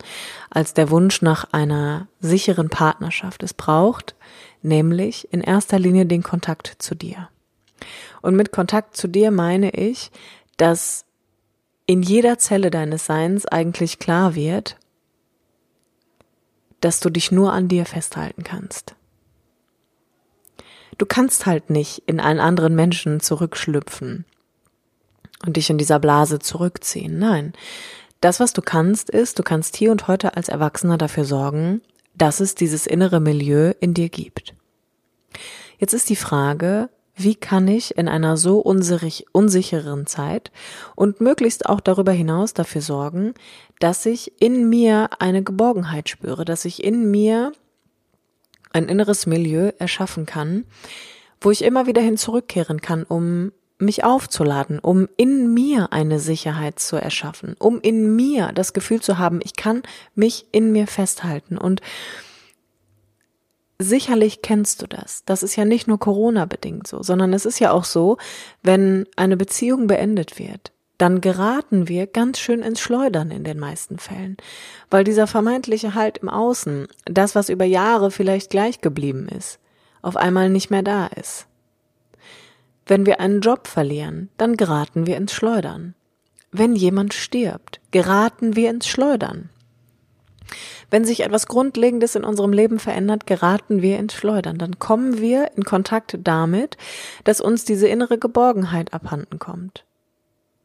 als 0.49 0.73
der 0.73 0.89
Wunsch 0.89 1.21
nach 1.21 1.51
einer 1.51 2.07
sicheren 2.19 2.69
Partnerschaft. 2.69 3.43
Es 3.43 3.53
braucht 3.53 4.15
nämlich 4.61 5.31
in 5.33 5.41
erster 5.41 5.77
Linie 5.77 6.05
den 6.05 6.23
Kontakt 6.23 6.75
zu 6.79 6.95
dir. 6.95 7.29
Und 8.21 8.35
mit 8.35 8.51
Kontakt 8.51 8.95
zu 8.95 9.07
dir 9.07 9.31
meine 9.31 9.71
ich, 9.71 10.11
dass 10.57 11.05
in 11.85 12.01
jeder 12.01 12.37
Zelle 12.37 12.69
deines 12.69 13.05
Seins 13.05 13.45
eigentlich 13.45 13.99
klar 13.99 14.35
wird, 14.35 14.77
dass 16.81 16.99
du 16.99 17.09
dich 17.09 17.31
nur 17.31 17.53
an 17.53 17.67
dir 17.67 17.85
festhalten 17.85 18.43
kannst. 18.43 18.95
Du 20.97 21.05
kannst 21.05 21.45
halt 21.45 21.69
nicht 21.69 22.03
in 22.07 22.19
einen 22.19 22.39
anderen 22.39 22.75
Menschen 22.75 23.19
zurückschlüpfen 23.19 24.25
und 25.45 25.57
dich 25.57 25.69
in 25.69 25.77
dieser 25.77 25.99
Blase 25.99 26.39
zurückziehen. 26.39 27.17
Nein. 27.17 27.53
Das, 28.21 28.41
was 28.41 28.51
du 28.51 28.61
kannst, 28.61 29.09
ist, 29.09 29.39
du 29.39 29.43
kannst 29.43 29.77
hier 29.77 29.91
und 29.91 30.07
heute 30.07 30.35
als 30.35 30.49
Erwachsener 30.49 30.97
dafür 30.97 31.23
sorgen, 31.23 31.81
dass 32.15 32.41
es 32.41 32.53
dieses 32.53 32.85
innere 32.85 33.21
Milieu 33.21 33.71
in 33.79 33.93
dir 33.93 34.09
gibt. 34.09 34.53
Jetzt 35.77 35.93
ist 35.93 36.09
die 36.09 36.17
Frage, 36.17 36.89
wie 37.19 37.35
kann 37.35 37.67
ich 37.67 37.97
in 37.97 38.07
einer 38.07 38.37
so 38.37 38.59
unsicheren 38.59 40.07
Zeit 40.07 40.51
und 40.95 41.19
möglichst 41.19 41.65
auch 41.67 41.81
darüber 41.81 42.13
hinaus 42.13 42.53
dafür 42.53 42.81
sorgen, 42.81 43.33
dass 43.79 44.05
ich 44.05 44.41
in 44.41 44.69
mir 44.69 45.09
eine 45.19 45.43
Geborgenheit 45.43 46.07
spüre, 46.07 46.45
dass 46.45 46.63
ich 46.63 46.81
in 46.83 47.11
mir 47.11 47.51
ein 48.71 48.87
inneres 48.87 49.25
Milieu 49.25 49.71
erschaffen 49.79 50.25
kann, 50.25 50.63
wo 51.41 51.51
ich 51.51 51.63
immer 51.63 51.87
wieder 51.87 52.01
hin 52.01 52.17
zurückkehren 52.17 52.79
kann, 52.79 53.03
um 53.03 53.51
mich 53.79 54.03
aufzuladen, 54.03 54.79
um 54.79 55.07
in 55.17 55.53
mir 55.53 55.91
eine 55.91 56.19
Sicherheit 56.19 56.79
zu 56.79 56.95
erschaffen, 56.95 57.55
um 57.59 57.81
in 57.81 58.15
mir 58.15 58.51
das 58.53 58.73
Gefühl 58.73 59.01
zu 59.01 59.17
haben, 59.17 59.39
ich 59.43 59.55
kann 59.55 59.83
mich 60.15 60.45
in 60.51 60.71
mir 60.71 60.87
festhalten. 60.87 61.57
Und 61.57 61.81
Sicherlich 63.81 64.41
kennst 64.41 64.81
du 64.81 64.87
das. 64.87 65.23
Das 65.25 65.41
ist 65.41 65.55
ja 65.55 65.63
nicht 65.63 65.87
nur 65.87 65.99
Corona 65.99 66.45
bedingt 66.45 66.85
so, 66.85 67.01
sondern 67.01 67.31
es 67.31 67.45
ist 67.45 67.59
ja 67.59 67.71
auch 67.71 67.85
so, 67.85 68.17
wenn 68.61 69.07
eine 69.15 69.37
Beziehung 69.37 69.87
beendet 69.87 70.37
wird, 70.37 70.73
dann 70.97 71.21
geraten 71.21 71.87
wir 71.87 72.05
ganz 72.05 72.39
schön 72.39 72.61
ins 72.61 72.81
Schleudern 72.81 73.31
in 73.31 73.45
den 73.45 73.57
meisten 73.57 73.97
Fällen, 73.97 74.35
weil 74.91 75.05
dieser 75.05 75.27
vermeintliche 75.27 75.95
Halt 75.95 76.17
im 76.17 76.27
Außen, 76.27 76.87
das, 77.05 77.35
was 77.35 77.47
über 77.47 77.63
Jahre 77.63 78.11
vielleicht 78.11 78.49
gleich 78.49 78.81
geblieben 78.81 79.29
ist, 79.29 79.59
auf 80.01 80.17
einmal 80.17 80.49
nicht 80.49 80.69
mehr 80.69 80.83
da 80.83 81.07
ist. 81.07 81.47
Wenn 82.85 83.05
wir 83.05 83.21
einen 83.21 83.39
Job 83.39 83.67
verlieren, 83.67 84.29
dann 84.37 84.57
geraten 84.57 85.07
wir 85.07 85.15
ins 85.15 85.31
Schleudern. 85.31 85.95
Wenn 86.51 86.75
jemand 86.75 87.13
stirbt, 87.13 87.79
geraten 87.91 88.57
wir 88.57 88.69
ins 88.69 88.87
Schleudern. 88.87 89.49
Wenn 90.91 91.05
sich 91.05 91.21
etwas 91.21 91.47
Grundlegendes 91.47 92.15
in 92.15 92.23
unserem 92.23 92.51
Leben 92.51 92.79
verändert, 92.79 93.27
geraten 93.27 93.81
wir 93.81 93.99
ins 93.99 94.13
Schleudern. 94.13 94.57
Dann 94.57 94.79
kommen 94.79 95.19
wir 95.19 95.51
in 95.55 95.63
Kontakt 95.63 96.17
damit, 96.23 96.77
dass 97.23 97.41
uns 97.41 97.63
diese 97.65 97.87
innere 97.87 98.17
Geborgenheit 98.17 98.93
abhanden 98.93 99.39
kommt. 99.39 99.85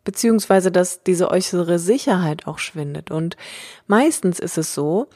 Beziehungsweise, 0.05 0.71
dass 0.71 1.03
diese 1.03 1.31
äußere 1.31 1.79
Sicherheit 1.79 2.47
auch 2.47 2.59
schwindet. 2.59 3.11
Und 3.11 3.37
meistens 3.87 4.39
ist 4.39 4.59
es 4.59 4.75
so, 4.75 5.09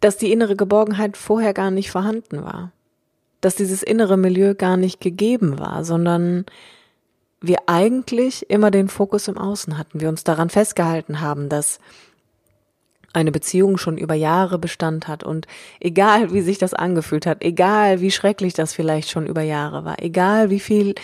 dass 0.00 0.16
die 0.16 0.32
innere 0.32 0.56
Geborgenheit 0.56 1.16
vorher 1.16 1.54
gar 1.54 1.70
nicht 1.70 1.90
vorhanden 1.90 2.44
war. 2.44 2.72
Dass 3.40 3.56
dieses 3.56 3.82
innere 3.82 4.16
Milieu 4.16 4.54
gar 4.54 4.76
nicht 4.76 5.00
gegeben 5.00 5.58
war, 5.58 5.84
sondern 5.84 6.46
wir 7.40 7.58
eigentlich 7.66 8.48
immer 8.50 8.70
den 8.70 8.88
Fokus 8.88 9.26
im 9.26 9.36
Außen 9.36 9.76
hatten. 9.76 10.00
Wir 10.00 10.08
uns 10.08 10.22
daran 10.22 10.48
festgehalten 10.48 11.20
haben, 11.20 11.48
dass 11.48 11.80
eine 13.12 13.32
Beziehung 13.32 13.78
schon 13.78 13.98
über 13.98 14.14
Jahre 14.14 14.58
Bestand 14.58 15.08
hat 15.08 15.24
und 15.24 15.46
egal 15.80 16.32
wie 16.32 16.40
sich 16.40 16.58
das 16.58 16.74
angefühlt 16.74 17.26
hat, 17.26 17.42
egal 17.42 18.00
wie 18.00 18.10
schrecklich 18.10 18.54
das 18.54 18.72
vielleicht 18.72 19.10
schon 19.10 19.26
über 19.26 19.42
Jahre 19.42 19.84
war, 19.84 20.02
egal 20.02 20.50
wie 20.50 20.60
viel 20.60 20.94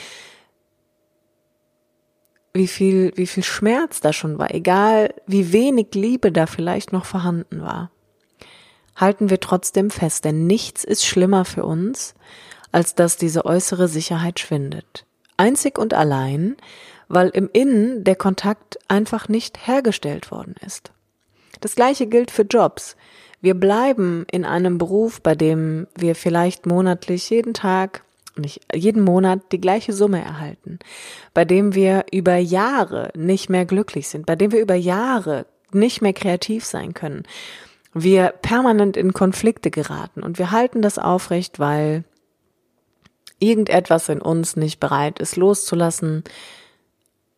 wie 2.54 2.68
viel 2.68 3.12
wie 3.16 3.26
viel 3.26 3.44
Schmerz 3.44 4.00
da 4.00 4.12
schon 4.12 4.38
war, 4.38 4.54
egal 4.54 5.14
wie 5.26 5.52
wenig 5.52 5.88
Liebe 5.94 6.32
da 6.32 6.46
vielleicht 6.46 6.92
noch 6.92 7.04
vorhanden 7.04 7.60
war, 7.60 7.90
halten 8.96 9.30
wir 9.30 9.40
trotzdem 9.40 9.90
fest, 9.90 10.24
denn 10.24 10.46
nichts 10.46 10.84
ist 10.84 11.04
schlimmer 11.04 11.44
für 11.44 11.64
uns, 11.64 12.14
als 12.72 12.94
dass 12.94 13.16
diese 13.16 13.44
äußere 13.44 13.88
Sicherheit 13.88 14.40
schwindet. 14.40 15.06
Einzig 15.36 15.78
und 15.78 15.94
allein, 15.94 16.56
weil 17.08 17.28
im 17.28 17.48
Innen 17.52 18.04
der 18.04 18.16
Kontakt 18.16 18.78
einfach 18.88 19.28
nicht 19.28 19.66
hergestellt 19.66 20.30
worden 20.30 20.54
ist. 20.64 20.92
Das 21.60 21.74
gleiche 21.74 22.06
gilt 22.06 22.30
für 22.30 22.42
Jobs. 22.42 22.96
Wir 23.40 23.54
bleiben 23.54 24.26
in 24.30 24.44
einem 24.44 24.78
Beruf, 24.78 25.20
bei 25.20 25.34
dem 25.34 25.86
wir 25.96 26.14
vielleicht 26.14 26.66
monatlich 26.66 27.30
jeden 27.30 27.54
Tag, 27.54 28.02
nicht 28.36 28.60
jeden 28.74 29.02
Monat 29.02 29.40
die 29.52 29.60
gleiche 29.60 29.92
Summe 29.92 30.22
erhalten, 30.22 30.78
bei 31.34 31.44
dem 31.44 31.74
wir 31.74 32.06
über 32.12 32.36
Jahre 32.36 33.10
nicht 33.16 33.48
mehr 33.50 33.64
glücklich 33.64 34.08
sind, 34.08 34.26
bei 34.26 34.36
dem 34.36 34.52
wir 34.52 34.60
über 34.60 34.74
Jahre 34.74 35.46
nicht 35.72 36.02
mehr 36.02 36.12
kreativ 36.12 36.64
sein 36.64 36.94
können. 36.94 37.24
Wir 37.94 38.28
permanent 38.42 38.96
in 38.96 39.12
Konflikte 39.12 39.70
geraten 39.70 40.22
und 40.22 40.38
wir 40.38 40.50
halten 40.50 40.82
das 40.82 40.98
aufrecht, 40.98 41.58
weil 41.58 42.04
irgendetwas 43.38 44.08
in 44.08 44.20
uns 44.20 44.56
nicht 44.56 44.80
bereit 44.80 45.18
ist 45.20 45.36
loszulassen, 45.36 46.24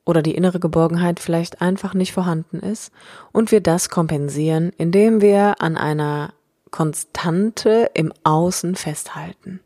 oder 0.05 0.23
die 0.23 0.35
innere 0.35 0.61
Geborgenheit 0.61 1.21
vielleicht 1.21 1.61
einfach 1.61 1.95
nicht 1.95 2.13
vorhanden 2.13 2.59
ist 2.61 2.93
und 3.33 3.53
wir 3.53 3.61
das 3.61 3.89
kompensieren, 3.89 4.73
indem 4.77 5.21
wir 5.21 5.61
an 5.61 5.77
einer 5.77 6.33
Konstante 6.71 7.91
im 7.95 8.13
Außen 8.25 8.77
festhalten. 8.77 9.61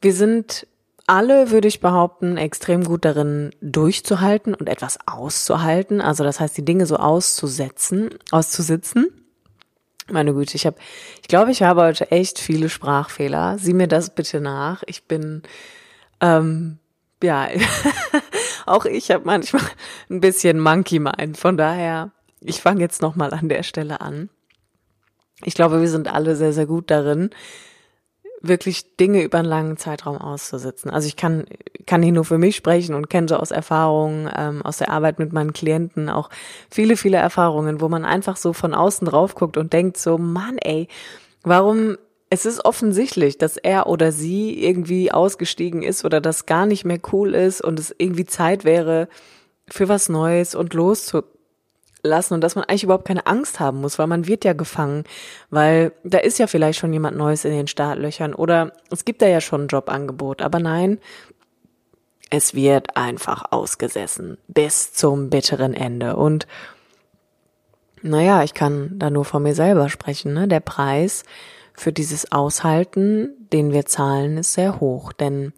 Wir 0.00 0.12
sind 0.12 0.66
alle, 1.06 1.50
würde 1.50 1.68
ich 1.68 1.80
behaupten, 1.80 2.36
extrem 2.36 2.84
gut 2.84 3.04
darin, 3.04 3.50
durchzuhalten 3.62 4.54
und 4.54 4.68
etwas 4.68 4.98
auszuhalten. 5.06 6.00
Also 6.00 6.22
das 6.22 6.38
heißt, 6.38 6.56
die 6.56 6.64
Dinge 6.64 6.86
so 6.86 6.96
auszusetzen, 6.96 8.10
auszusitzen. 8.30 9.06
Meine 10.10 10.34
Güte, 10.34 10.54
ich 10.56 10.66
habe, 10.66 10.76
ich 11.22 11.28
glaube, 11.28 11.50
ich 11.50 11.62
habe 11.62 11.82
heute 11.82 12.10
echt 12.10 12.38
viele 12.38 12.68
Sprachfehler. 12.68 13.58
Sieh 13.58 13.72
mir 13.72 13.88
das 13.88 14.14
bitte 14.14 14.40
nach. 14.40 14.82
Ich 14.86 15.04
bin 15.04 15.42
ähm, 16.20 16.78
ja, 17.22 17.48
auch 18.66 18.84
ich 18.84 19.10
habe 19.10 19.24
manchmal 19.24 19.62
ein 20.10 20.20
bisschen 20.20 20.60
Monkey 20.60 20.98
Mind. 20.98 21.36
Von 21.36 21.56
daher, 21.56 22.12
ich 22.40 22.60
fange 22.60 22.80
jetzt 22.80 23.02
nochmal 23.02 23.32
an 23.32 23.48
der 23.48 23.62
Stelle 23.62 24.00
an. 24.00 24.30
Ich 25.44 25.54
glaube, 25.54 25.80
wir 25.80 25.88
sind 25.88 26.12
alle 26.12 26.36
sehr, 26.36 26.52
sehr 26.52 26.66
gut 26.66 26.90
darin, 26.90 27.30
wirklich 28.40 28.96
Dinge 28.96 29.22
über 29.22 29.38
einen 29.38 29.48
langen 29.48 29.76
Zeitraum 29.76 30.18
auszusitzen. 30.18 30.90
Also 30.90 31.06
ich 31.08 31.16
kann, 31.16 31.44
kann 31.86 32.02
hier 32.02 32.12
nur 32.12 32.24
für 32.24 32.38
mich 32.38 32.56
sprechen 32.56 32.94
und 32.94 33.10
kenne 33.10 33.28
so 33.28 33.36
aus 33.36 33.50
Erfahrungen, 33.50 34.30
ähm, 34.36 34.62
aus 34.62 34.78
der 34.78 34.90
Arbeit 34.90 35.18
mit 35.18 35.32
meinen 35.32 35.52
Klienten 35.52 36.08
auch 36.08 36.30
viele, 36.70 36.96
viele 36.96 37.18
Erfahrungen, 37.18 37.80
wo 37.80 37.88
man 37.88 38.04
einfach 38.04 38.36
so 38.36 38.52
von 38.52 38.74
außen 38.74 39.06
drauf 39.06 39.34
guckt 39.34 39.56
und 39.56 39.72
denkt 39.72 39.96
so, 39.96 40.18
Mann, 40.18 40.58
ey, 40.58 40.88
warum 41.42 41.96
es 42.30 42.46
ist 42.46 42.64
offensichtlich, 42.64 43.38
dass 43.38 43.56
er 43.56 43.86
oder 43.86 44.12
sie 44.12 44.62
irgendwie 44.62 45.12
ausgestiegen 45.12 45.82
ist 45.82 46.04
oder 46.04 46.20
das 46.20 46.46
gar 46.46 46.66
nicht 46.66 46.84
mehr 46.84 47.00
cool 47.12 47.34
ist 47.34 47.62
und 47.62 47.78
es 47.78 47.94
irgendwie 47.96 48.26
Zeit 48.26 48.64
wäre 48.64 49.08
für 49.68 49.88
was 49.88 50.08
Neues 50.08 50.54
und 50.54 50.74
loszulassen 50.74 52.34
und 52.34 52.40
dass 52.42 52.54
man 52.54 52.64
eigentlich 52.64 52.84
überhaupt 52.84 53.06
keine 53.06 53.26
Angst 53.26 53.60
haben 53.60 53.80
muss, 53.80 53.98
weil 53.98 54.06
man 54.06 54.26
wird 54.26 54.44
ja 54.44 54.52
gefangen, 54.52 55.04
weil 55.50 55.92
da 56.04 56.18
ist 56.18 56.38
ja 56.38 56.46
vielleicht 56.46 56.78
schon 56.78 56.92
jemand 56.92 57.16
Neues 57.16 57.44
in 57.44 57.52
den 57.52 57.66
Startlöchern 57.66 58.34
oder 58.34 58.72
es 58.90 59.04
gibt 59.04 59.22
da 59.22 59.26
ja 59.26 59.40
schon 59.40 59.64
ein 59.64 59.68
Jobangebot, 59.68 60.42
aber 60.42 60.58
nein, 60.58 60.98
es 62.30 62.54
wird 62.54 62.96
einfach 62.96 63.52
ausgesessen 63.52 64.36
bis 64.48 64.92
zum 64.92 65.30
bitteren 65.30 65.72
Ende 65.72 66.16
und 66.16 66.46
naja, 68.02 68.44
ich 68.44 68.54
kann 68.54 68.98
da 68.98 69.10
nur 69.10 69.24
von 69.24 69.42
mir 69.42 69.54
selber 69.54 69.88
sprechen. 69.88 70.32
Ne? 70.32 70.46
Der 70.46 70.60
Preis 70.60 71.24
für 71.78 71.92
dieses 71.92 72.32
Aushalten, 72.32 73.30
den 73.52 73.72
wir 73.72 73.86
zahlen, 73.86 74.38
ist 74.38 74.52
sehr 74.52 74.80
hoch, 74.80 75.12
denn 75.12 75.52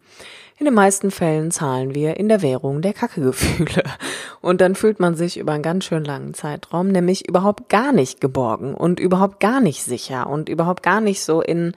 in 0.61 0.65
den 0.65 0.75
meisten 0.75 1.09
Fällen 1.09 1.49
zahlen 1.49 1.95
wir 1.95 2.17
in 2.17 2.29
der 2.29 2.43
Währung 2.43 2.83
der 2.83 2.93
Kackegefühle. 2.93 3.83
Und 4.41 4.61
dann 4.61 4.75
fühlt 4.75 4.99
man 4.99 5.15
sich 5.15 5.39
über 5.39 5.53
einen 5.53 5.63
ganz 5.63 5.85
schön 5.85 6.05
langen 6.05 6.35
Zeitraum 6.35 6.89
nämlich 6.89 7.27
überhaupt 7.27 7.67
gar 7.67 7.91
nicht 7.91 8.21
geborgen 8.21 8.75
und 8.75 8.99
überhaupt 8.99 9.39
gar 9.39 9.59
nicht 9.59 9.83
sicher 9.83 10.27
und 10.27 10.49
überhaupt 10.49 10.83
gar 10.83 11.01
nicht 11.01 11.23
so 11.23 11.41
in, 11.41 11.73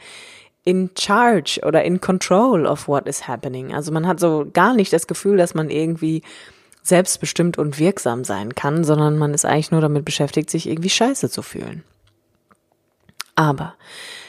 in 0.65 0.91
charge 0.99 1.61
oder 1.67 1.85
in 1.85 2.01
control 2.01 2.67
of 2.67 2.89
what 2.89 3.07
is 3.07 3.29
happening. 3.29 3.75
Also 3.75 3.93
man 3.93 4.07
hat 4.07 4.21
so 4.21 4.47
gar 4.53 4.75
nicht 4.75 4.93
das 4.93 5.07
Gefühl, 5.07 5.37
dass 5.37 5.55
man 5.55 5.71
irgendwie 5.71 6.23
selbstbestimmt 6.83 7.59
und 7.59 7.79
wirksam 7.79 8.25
sein 8.25 8.55
kann, 8.55 8.85
sondern 8.85 9.17
man 9.17 9.33
ist 9.33 9.47
eigentlich 9.47 9.71
nur 9.71 9.81
damit 9.81 10.05
beschäftigt, 10.05 10.51
sich 10.51 10.69
irgendwie 10.69 10.91
scheiße 10.91 11.31
zu 11.31 11.41
fühlen. 11.41 11.85
Aber 13.35 13.75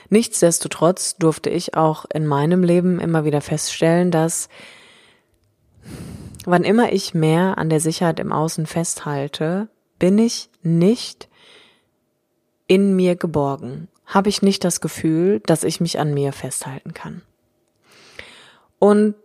Nichtsdestotrotz 0.09 1.17
durfte 1.17 1.49
ich 1.49 1.75
auch 1.75 2.05
in 2.13 2.25
meinem 2.25 2.63
Leben 2.63 2.99
immer 2.99 3.25
wieder 3.25 3.41
feststellen, 3.41 4.11
dass 4.11 4.49
wann 6.45 6.63
immer 6.63 6.93
ich 6.93 7.13
mehr 7.13 7.57
an 7.57 7.69
der 7.69 7.79
Sicherheit 7.79 8.19
im 8.19 8.31
Außen 8.31 8.65
festhalte, 8.65 9.67
bin 9.99 10.17
ich 10.17 10.49
nicht 10.61 11.27
in 12.67 12.95
mir 12.95 13.15
geborgen, 13.15 13.87
habe 14.05 14.29
ich 14.29 14.41
nicht 14.41 14.63
das 14.63 14.81
Gefühl, 14.81 15.39
dass 15.41 15.63
ich 15.63 15.79
mich 15.79 15.99
an 15.99 16.13
mir 16.13 16.33
festhalten 16.33 16.93
kann. 16.93 17.21
Und 18.79 19.15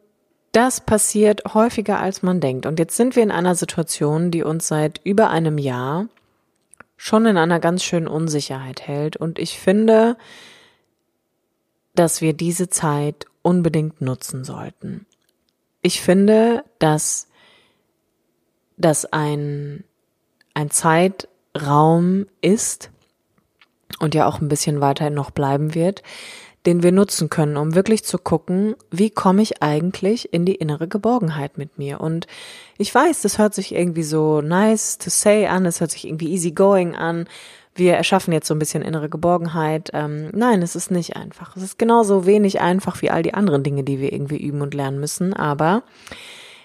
das 0.53 0.81
passiert 0.81 1.55
häufiger, 1.55 2.01
als 2.01 2.23
man 2.23 2.41
denkt. 2.41 2.67
Und 2.67 2.79
jetzt 2.79 2.97
sind 2.97 3.15
wir 3.15 3.23
in 3.23 3.31
einer 3.31 3.55
Situation, 3.55 4.31
die 4.31 4.43
uns 4.43 4.67
seit 4.67 5.01
über 5.05 5.31
einem 5.31 5.59
Jahr 5.59 6.07
schon 6.97 7.25
in 7.27 7.37
einer 7.37 7.61
ganz 7.61 7.85
schönen 7.85 8.09
Unsicherheit 8.09 8.83
hält. 8.83 9.17
Und 9.17 9.39
ich 9.39 9.59
finde, 9.59 10.17
dass 11.95 12.21
wir 12.21 12.33
diese 12.33 12.69
Zeit 12.69 13.27
unbedingt 13.43 14.01
nutzen 14.01 14.45
sollten. 14.45 15.07
Ich 15.83 16.01
finde, 16.01 16.65
dass 16.79 17.29
das 18.77 19.07
ein, 19.07 19.85
ein 20.55 20.71
Zeitraum 20.71 22.27
ist 22.41 22.91
und 23.99 24.15
ja 24.15 24.27
auch 24.27 24.41
ein 24.41 24.49
bisschen 24.49 24.81
weiterhin 24.81 25.15
noch 25.15 25.31
bleiben 25.31 25.75
wird, 25.75 26.03
den 26.67 26.83
wir 26.83 26.93
nutzen 26.93 27.31
können, 27.31 27.57
um 27.57 27.75
wirklich 27.75 28.05
zu 28.05 28.19
gucken, 28.19 28.75
wie 28.91 29.11
komme 29.11 29.41
ich 29.41 29.63
eigentlich 29.63 30.33
in 30.35 30.45
die 30.45 30.55
innere 30.55 30.89
Geborgenheit 30.89 31.57
mit 31.57 31.79
mir. 31.79 32.01
Und 32.01 32.27
ich 32.77 32.95
weiß, 32.95 33.23
das 33.23 33.39
hört 33.39 33.55
sich 33.55 33.75
irgendwie 33.75 34.03
so 34.03 34.43
nice 34.43 34.99
to 34.99 35.09
say 35.09 35.47
an, 35.47 35.65
es 35.65 35.81
hört 35.81 35.91
sich 35.91 36.07
irgendwie 36.07 36.31
easy 36.33 36.51
going 36.51 36.95
an, 36.95 37.27
wir 37.75 37.95
erschaffen 37.95 38.33
jetzt 38.33 38.49
so 38.49 38.55
ein 38.55 38.59
bisschen 38.59 38.83
innere 38.83 39.09
Geborgenheit. 39.09 39.91
Ähm, 39.93 40.31
nein, 40.33 40.62
es 40.62 40.77
ist 40.77 40.91
nicht 40.91 41.17
einfach. 41.17 41.57
Es 41.57 41.62
ist 41.62 41.79
genauso 41.79 42.27
wenig 42.27 42.61
einfach 42.61 43.00
wie 43.03 43.11
all 43.11 43.23
die 43.23 43.35
anderen 43.35 43.62
Dinge, 43.62 43.85
die 43.85 44.00
wir 44.00 44.12
irgendwie 44.12 44.39
üben 44.39 44.61
und 44.61 44.75
lernen 44.75 45.00
müssen. 45.00 45.33
Aber 45.33 45.83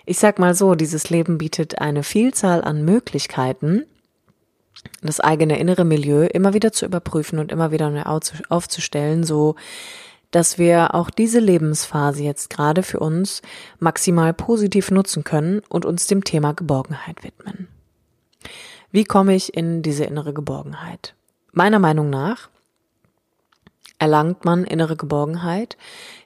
ich 0.05 0.17
sag 0.17 0.39
mal 0.39 0.53
so, 0.53 0.75
dieses 0.75 1.09
Leben 1.09 1.38
bietet 1.38 1.79
eine 1.79 2.03
Vielzahl 2.03 2.63
an 2.63 2.83
Möglichkeiten, 2.83 3.85
das 5.01 5.19
eigene 5.19 5.59
innere 5.59 5.85
Milieu 5.85 6.25
immer 6.25 6.53
wieder 6.53 6.71
zu 6.71 6.85
überprüfen 6.85 7.39
und 7.39 7.51
immer 7.51 7.71
wieder 7.71 7.89
neu 7.89 8.03
aufzustellen, 8.50 9.24
so 9.24 9.55
dass 10.31 10.57
wir 10.57 10.93
auch 10.95 11.09
diese 11.09 11.39
Lebensphase 11.39 12.21
jetzt 12.24 12.50
gerade 12.50 12.83
für 12.83 13.00
uns 13.00 13.41
maximal 13.79 14.33
positiv 14.33 14.91
nutzen 14.91 15.24
können 15.24 15.62
und 15.69 15.85
uns 15.85 16.07
dem 16.07 16.25
Thema 16.25 16.53
Geborgenheit 16.53 17.24
widmen. 17.24 17.69
Wie 18.91 19.03
komme 19.03 19.35
ich 19.35 19.55
in 19.55 19.81
diese 19.81 20.05
innere 20.05 20.33
Geborgenheit? 20.33 21.15
Meiner 21.51 21.79
Meinung 21.79 22.09
nach 22.09 22.49
erlangt 23.99 24.45
man 24.45 24.65
innere 24.65 24.97
Geborgenheit, 24.97 25.77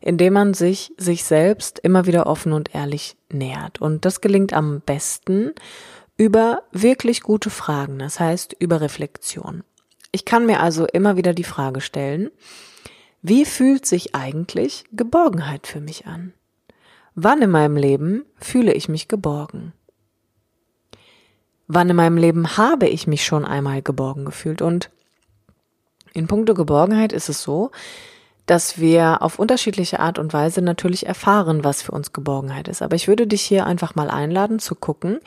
indem 0.02 0.34
man 0.34 0.54
sich 0.54 0.92
sich 0.98 1.24
selbst 1.24 1.80
immer 1.80 2.06
wieder 2.06 2.28
offen 2.28 2.54
und 2.54 2.74
ehrlich 2.74 3.16
nähert. 3.32 3.80
Und 3.80 4.06
das 4.06 4.22
gelingt 4.22 4.54
am 4.54 4.82
besten 4.82 5.54
über 6.18 6.64
wirklich 6.72 7.22
gute 7.22 7.50
Fragen, 7.50 8.00
das 8.00 8.20
heißt 8.20 8.56
über 8.60 8.82
Reflexion. 8.82 9.64
Ich 10.12 10.26
kann 10.26 10.46
mir 10.46 10.60
also 10.62 10.86
immer 10.86 11.16
wieder 11.16 11.34
die 11.34 11.44
Frage 11.44 11.82
stellen, 11.82 12.32
wie 13.22 13.46
fühlt 13.46 13.86
sich 13.86 14.16
eigentlich 14.16 14.86
Geborgenheit 14.92 15.68
für 15.68 15.82
mich 15.82 16.08
an? 16.08 16.34
Wann 17.16 17.42
in 17.42 17.52
meinem 17.52 17.78
Leben 17.78 18.26
fühle 18.38 18.74
ich 18.74 18.90
mich 18.90 19.08
geborgen? 19.08 19.74
Wann 21.70 21.90
in 21.90 21.96
meinem 21.96 22.18
Leben 22.18 22.58
habe 22.58 22.88
ich 22.90 23.08
mich 23.08 23.24
schon 23.24 23.46
einmal 23.46 23.82
geborgen 23.82 24.26
gefühlt. 24.26 24.62
Und 24.62 24.90
in 26.14 26.28
puncto 26.28 26.56
Geborgenheit 26.56 27.14
ist 27.14 27.30
es 27.30 27.42
so, 27.44 27.72
dass 28.48 28.80
wir 28.80 29.22
auf 29.22 29.38
unterschiedliche 29.38 30.00
Art 30.00 30.18
und 30.18 30.34
Weise 30.34 30.64
natürlich 30.64 31.06
erfahren, 31.06 31.64
was 31.64 31.84
für 31.84 31.92
uns 31.92 32.12
Geborgenheit 32.12 32.68
ist. 32.68 32.82
Aber 32.82 32.96
ich 32.96 33.08
würde 33.08 33.28
dich 33.28 33.44
hier 33.44 33.68
einfach 33.68 33.94
mal 33.94 34.10
einladen 34.10 34.58
zu 34.58 34.74
gucken, 34.74 35.20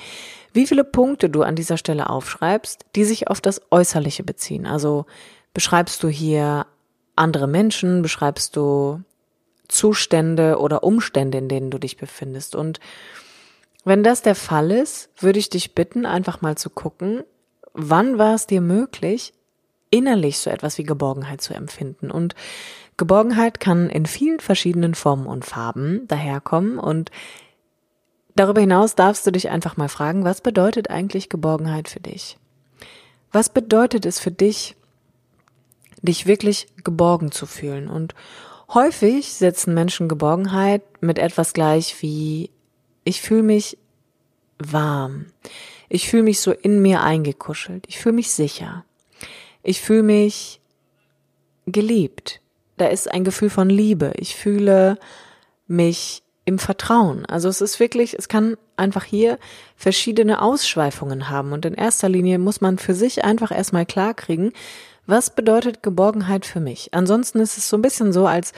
wie 0.52 0.66
viele 0.66 0.82
Punkte 0.82 1.30
du 1.30 1.42
an 1.42 1.54
dieser 1.54 1.78
Stelle 1.78 2.10
aufschreibst, 2.10 2.84
die 2.96 3.04
sich 3.04 3.28
auf 3.28 3.40
das 3.40 3.62
Äußerliche 3.70 4.24
beziehen. 4.24 4.66
Also 4.66 5.06
beschreibst 5.54 6.02
du 6.02 6.08
hier 6.08 6.66
andere 7.14 7.46
Menschen, 7.46 8.02
beschreibst 8.02 8.56
du 8.56 9.00
Zustände 9.68 10.58
oder 10.58 10.82
Umstände, 10.82 11.38
in 11.38 11.48
denen 11.48 11.70
du 11.70 11.78
dich 11.78 11.96
befindest. 11.96 12.56
Und 12.56 12.80
wenn 13.84 14.04
das 14.04 14.22
der 14.22 14.34
Fall 14.34 14.70
ist, 14.70 15.10
würde 15.16 15.38
ich 15.38 15.50
dich 15.50 15.74
bitten, 15.74 16.06
einfach 16.06 16.40
mal 16.40 16.56
zu 16.56 16.70
gucken, 16.70 17.24
wann 17.74 18.18
war 18.18 18.34
es 18.34 18.46
dir 18.46 18.60
möglich, 18.60 19.34
innerlich 19.90 20.38
so 20.38 20.50
etwas 20.50 20.78
wie 20.78 20.84
Geborgenheit 20.84 21.40
zu 21.40 21.54
empfinden. 21.54 22.10
Und 22.10 22.34
Geborgenheit 22.96 23.60
kann 23.60 23.90
in 23.90 24.06
vielen 24.06 24.40
verschiedenen 24.40 24.94
Formen 24.94 25.26
und 25.26 25.44
Farben 25.44 26.06
daherkommen. 26.08 26.78
Und 26.78 27.10
darüber 28.36 28.60
hinaus 28.60 28.94
darfst 28.94 29.26
du 29.26 29.32
dich 29.32 29.50
einfach 29.50 29.76
mal 29.76 29.88
fragen, 29.88 30.24
was 30.24 30.40
bedeutet 30.40 30.90
eigentlich 30.90 31.28
Geborgenheit 31.28 31.88
für 31.88 32.00
dich? 32.00 32.38
Was 33.32 33.48
bedeutet 33.48 34.06
es 34.06 34.20
für 34.20 34.30
dich, 34.30 34.76
dich 36.02 36.26
wirklich 36.26 36.68
geborgen 36.84 37.32
zu 37.32 37.46
fühlen? 37.46 37.88
Und 37.88 38.14
häufig 38.72 39.32
setzen 39.32 39.74
Menschen 39.74 40.08
Geborgenheit 40.08 40.82
mit 41.00 41.18
etwas 41.18 41.52
gleich 41.52 42.00
wie 42.02 42.50
ich 43.04 43.20
fühle 43.20 43.42
mich 43.42 43.78
warm. 44.58 45.26
Ich 45.88 46.08
fühle 46.08 46.22
mich 46.22 46.40
so 46.40 46.52
in 46.52 46.80
mir 46.80 47.02
eingekuschelt. 47.02 47.84
Ich 47.88 47.98
fühle 47.98 48.14
mich 48.14 48.30
sicher. 48.30 48.84
Ich 49.62 49.80
fühle 49.80 50.02
mich 50.02 50.60
geliebt. 51.66 52.40
Da 52.76 52.86
ist 52.86 53.10
ein 53.10 53.24
Gefühl 53.24 53.50
von 53.50 53.68
Liebe. 53.68 54.12
Ich 54.16 54.34
fühle 54.34 54.98
mich 55.66 56.22
im 56.44 56.58
Vertrauen. 56.58 57.24
Also 57.26 57.48
es 57.48 57.60
ist 57.60 57.78
wirklich, 57.78 58.14
es 58.18 58.28
kann 58.28 58.56
einfach 58.76 59.04
hier 59.04 59.38
verschiedene 59.76 60.42
Ausschweifungen 60.42 61.28
haben. 61.28 61.52
Und 61.52 61.64
in 61.64 61.74
erster 61.74 62.08
Linie 62.08 62.38
muss 62.38 62.60
man 62.60 62.78
für 62.78 62.94
sich 62.94 63.24
einfach 63.24 63.52
erstmal 63.52 63.86
klarkriegen, 63.86 64.52
was 65.06 65.34
bedeutet 65.34 65.82
Geborgenheit 65.82 66.46
für 66.46 66.60
mich. 66.60 66.92
Ansonsten 66.92 67.40
ist 67.40 67.58
es 67.58 67.68
so 67.68 67.76
ein 67.76 67.82
bisschen 67.82 68.12
so, 68.12 68.26
als 68.26 68.52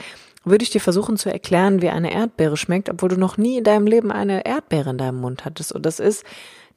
würde 0.45 0.63
ich 0.63 0.69
dir 0.69 0.81
versuchen 0.81 1.17
zu 1.17 1.31
erklären, 1.31 1.81
wie 1.81 1.89
eine 1.89 2.13
Erdbeere 2.13 2.57
schmeckt, 2.57 2.89
obwohl 2.89 3.09
du 3.09 3.17
noch 3.17 3.37
nie 3.37 3.57
in 3.57 3.63
deinem 3.63 3.87
Leben 3.87 4.11
eine 4.11 4.45
Erdbeere 4.45 4.91
in 4.91 4.97
deinem 4.97 5.19
Mund 5.19 5.45
hattest. 5.45 5.71
Und 5.71 5.85
das 5.85 5.99
ist 5.99 6.23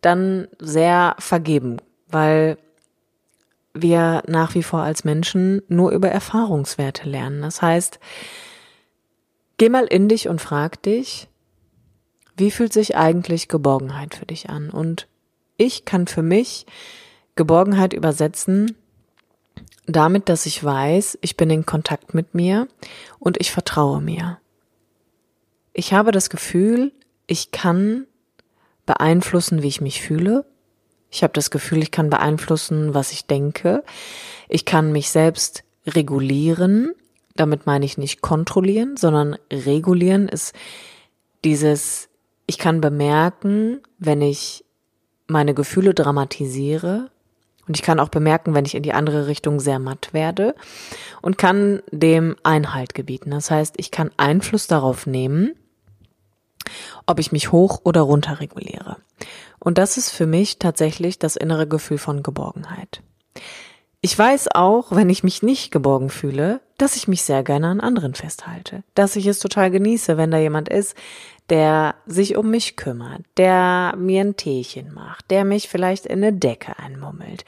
dann 0.01 0.49
sehr 0.59 1.15
vergeben, 1.19 1.79
weil 2.09 2.59
wir 3.75 4.23
nach 4.27 4.55
wie 4.55 4.63
vor 4.63 4.81
als 4.81 5.05
Menschen 5.05 5.63
nur 5.69 5.93
über 5.93 6.09
Erfahrungswerte 6.09 7.09
lernen. 7.09 7.43
Das 7.43 7.63
heißt, 7.63 8.01
geh 9.57 9.69
mal 9.69 9.85
in 9.85 10.09
dich 10.09 10.29
und 10.29 10.41
frag 10.41 10.83
dich, 10.83 11.29
wie 12.37 12.51
fühlt 12.51 12.73
sich 12.73 12.97
eigentlich 12.97 13.49
Geborgenheit 13.49 14.15
für 14.15 14.27
dich 14.27 14.49
an? 14.49 14.71
Und 14.71 15.09
ich 15.57 15.85
kann 15.85 16.07
für 16.07 16.23
mich 16.23 16.67
Geborgenheit 17.35 17.93
übersetzen 17.93 18.77
damit, 19.89 20.29
dass 20.29 20.47
ich 20.47 20.63
weiß, 20.63 21.19
ich 21.23 21.37
bin 21.37 21.51
in 21.51 21.67
Kontakt 21.67 22.15
mit 22.15 22.35
mir 22.35 22.69
und 23.19 23.41
ich 23.41 23.51
vertraue 23.51 24.01
mir. 24.01 24.39
Ich 25.73 25.93
habe 25.93 26.13
das 26.13 26.31
Gefühl, 26.31 26.93
ich 27.27 27.51
kann 27.51 28.07
beeinflussen, 28.87 29.63
wie 29.63 29.69
ich 29.69 29.81
mich 29.81 30.03
fühle. 30.03 30.45
Ich 31.11 31.23
habe 31.23 31.33
das 31.33 31.51
Gefühl, 31.51 31.83
ich 31.83 31.91
kann 31.91 32.11
beeinflussen, 32.11 32.95
was 32.95 33.13
ich 33.13 33.27
denke. 33.27 33.83
Ich 34.49 34.65
kann 34.65 34.93
mich 34.93 35.11
selbst 35.11 35.65
regulieren. 35.87 36.93
Damit 37.35 37.67
meine 37.67 37.85
ich 37.85 37.97
nicht 37.97 38.21
kontrollieren, 38.21 38.97
sondern 38.97 39.37
regulieren 39.51 40.29
ist 40.29 40.55
dieses, 41.45 42.09
ich 42.47 42.59
kann 42.59 42.81
bemerken, 42.81 43.81
wenn 43.99 44.21
ich 44.21 44.65
meine 45.29 45.55
Gefühle 45.55 45.95
dramatisiere, 45.95 47.11
und 47.69 47.77
ich 47.77 47.83
kann 47.83 48.01
auch 48.01 48.09
bemerken, 48.09 48.55
wenn 48.55 48.65
ich 48.65 48.75
in 48.75 48.83
die 48.83 48.95
andere 48.95 49.27
Richtung 49.27 49.61
sehr 49.61 49.79
matt 49.79 50.13
werde 50.13 50.55
und 51.23 51.39
kann 51.39 51.83
dem 51.91 52.37
Einhalt 52.43 52.95
gebieten. 52.95 53.31
Das 53.31 53.51
heißt, 53.51 53.75
ich 53.77 53.91
kann 53.91 54.11
Einfluss 54.17 54.67
darauf 54.67 55.07
nehmen, 55.07 55.53
ob 57.07 57.21
ich 57.21 57.31
mich 57.31 57.53
hoch 57.53 57.81
oder 57.85 58.01
runter 58.01 58.41
reguliere. 58.41 58.97
Und 59.59 59.79
das 59.79 59.97
ist 59.97 60.11
für 60.11 60.27
mich 60.27 60.59
tatsächlich 60.59 61.19
das 61.19 61.37
innere 61.37 61.67
Gefühl 61.67 61.99
von 61.99 62.23
Geborgenheit. 62.23 63.03
Ich 64.01 64.17
weiß 64.17 64.49
auch, 64.55 64.93
wenn 64.93 65.11
ich 65.11 65.25
mich 65.25 65.43
nicht 65.43 65.73
geborgen 65.73 66.09
fühle, 66.09 66.61
dass 66.79 66.95
ich 66.95 67.09
mich 67.09 67.23
sehr 67.23 67.43
gerne 67.43 67.67
an 67.67 67.81
anderen 67.81 68.15
festhalte, 68.15 68.85
dass 68.95 69.17
ich 69.17 69.27
es 69.27 69.41
total 69.41 69.73
genieße, 69.73 70.17
wenn 70.17 70.31
da 70.31 70.39
jemand 70.39 70.69
ist, 70.69 70.95
der 71.51 71.95
sich 72.07 72.37
um 72.37 72.51
mich 72.51 72.77
kümmert, 72.77 73.23
der 73.37 73.95
mir 73.97 74.21
ein 74.21 74.37
Teechen 74.37 74.93
macht, 74.93 75.31
der 75.31 75.45
mich 75.45 75.69
vielleicht 75.69 76.07
in 76.07 76.23
eine 76.23 76.33
Decke 76.33 76.79
einmummelt, 76.79 77.45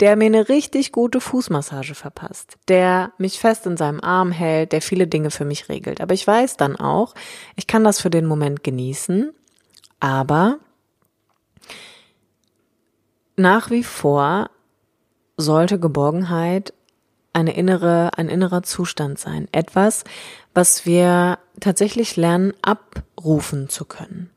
der 0.00 0.16
mir 0.16 0.26
eine 0.26 0.48
richtig 0.48 0.92
gute 0.92 1.20
Fußmassage 1.20 1.94
verpasst, 1.94 2.58
der 2.68 3.12
mich 3.18 3.38
fest 3.38 3.66
in 3.66 3.76
seinem 3.76 4.00
Arm 4.00 4.32
hält, 4.32 4.72
der 4.72 4.82
viele 4.82 5.06
Dinge 5.06 5.30
für 5.30 5.44
mich 5.44 5.68
regelt. 5.68 6.00
Aber 6.00 6.14
ich 6.14 6.26
weiß 6.26 6.56
dann 6.56 6.76
auch, 6.76 7.14
ich 7.54 7.66
kann 7.66 7.84
das 7.84 8.00
für 8.00 8.10
den 8.10 8.26
Moment 8.26 8.64
genießen, 8.64 9.32
aber 10.00 10.58
nach 13.36 13.70
wie 13.70 13.84
vor 13.84 14.50
sollte 15.36 15.78
Geborgenheit 15.78 16.72
eine 17.32 17.54
innere, 17.54 18.10
ein 18.16 18.28
innerer 18.28 18.62
Zustand 18.62 19.18
sein. 19.18 19.46
Etwas, 19.52 20.04
was 20.54 20.86
wir 20.86 21.38
tatsächlich 21.60 22.16
lernen, 22.16 22.54
abrufen 23.16 23.68
zu 23.68 23.84
können. 23.84 24.30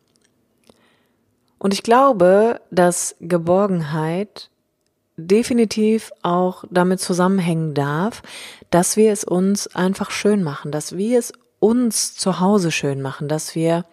Und 1.58 1.74
ich 1.74 1.84
glaube, 1.84 2.62
dass 2.72 3.15
Geborgenheit 3.20 4.50
definitiv 5.18 6.12
auch 6.22 6.63
damit 6.70 7.02
zusammenhängen 7.02 7.74
darf, 7.74 8.22
dass 8.70 8.96
wir 8.96 9.12
es 9.12 9.26
uns 9.26 9.68
einfach 9.76 10.12
schön 10.12 10.44
machen, 10.44 10.72
dass 10.72 10.96
wir 10.96 11.20
es 11.20 11.34
uns 11.60 12.15
zu 12.15 12.39
Hause 12.39 12.72
schön 12.72 13.02
machen, 13.02 13.28
dass 13.28 13.54
wir 13.54 13.84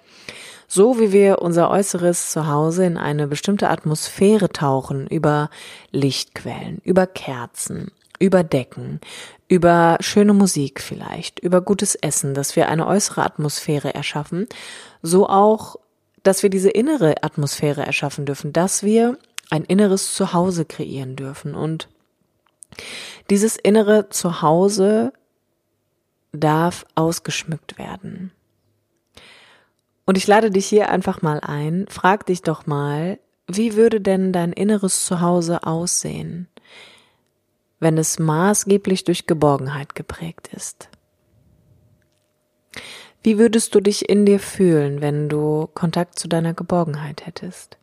so 0.69 1.01
wie 1.01 1.13
wir 1.13 1.43
unser 1.43 1.71
äußeres 1.71 2.31
Zuhause 2.31 2.85
in 2.85 2.97
eine 2.97 3.27
bestimmte 3.27 3.71
Atmosphäre 3.71 4.51
tauchen, 4.51 5.07
über 5.09 5.51
Lichtquellen, 5.91 6.81
über 6.85 7.07
Kerzen, 7.07 7.93
über 8.19 8.45
Decken, 8.45 9.01
über 9.49 9.97
schöne 10.01 10.35
Musik 10.35 10.81
vielleicht, 10.81 11.39
über 11.39 11.61
gutes 11.61 11.95
Essen, 11.95 12.35
dass 12.35 12.57
wir 12.57 12.69
eine 12.69 12.87
äußere 12.87 13.23
Atmosphäre 13.23 13.95
erschaffen, 13.95 14.47
so 15.03 15.29
auch, 15.29 15.77
dass 16.23 16.43
wir 16.43 16.51
diese 16.51 16.71
innere 16.71 17.23
Atmosphäre 17.23 17.87
erschaffen 17.87 18.27
dürfen, 18.27 18.53
dass 18.53 18.83
wir 18.83 19.19
ein 19.51 19.65
inneres 19.65 20.15
Zuhause 20.15 20.65
kreieren 20.65 21.15
dürfen. 21.15 21.55
Und 21.55 21.89
dieses 23.31 23.57
innere 23.57 24.09
Zuhause 24.09 25.13
darf 26.33 26.85
ausgeschmückt 26.97 27.79
werden. 27.79 28.33
Und 30.05 30.17
ich 30.17 30.27
lade 30.27 30.51
dich 30.51 30.67
hier 30.67 30.91
einfach 30.91 31.23
mal 31.23 31.41
ein, 31.41 31.87
frag 31.89 32.27
dich 32.27 32.43
doch 32.43 32.67
mal, 32.67 33.19
wie 33.49 33.77
würde 33.77 34.01
denn 34.01 34.33
dein 34.33 34.53
inneres 34.53 35.05
Zuhause 35.05 35.65
aussehen, 35.65 36.49
wenn 37.81 37.99
es 37.99 38.19
maßgeblich 38.19 39.05
durch 39.05 39.27
Geborgenheit 39.27 39.95
geprägt 39.95 40.51
ist? 40.53 40.89
Wie 43.23 43.39
würdest 43.39 43.75
du 43.75 43.81
dich 43.81 44.09
in 44.09 44.25
dir 44.25 44.39
fühlen, 44.39 45.01
wenn 45.01 45.29
du 45.29 45.69
Kontakt 45.75 46.19
zu 46.19 46.29
deiner 46.29 46.55
Geborgenheit 46.55 47.27
hättest? 47.27 47.77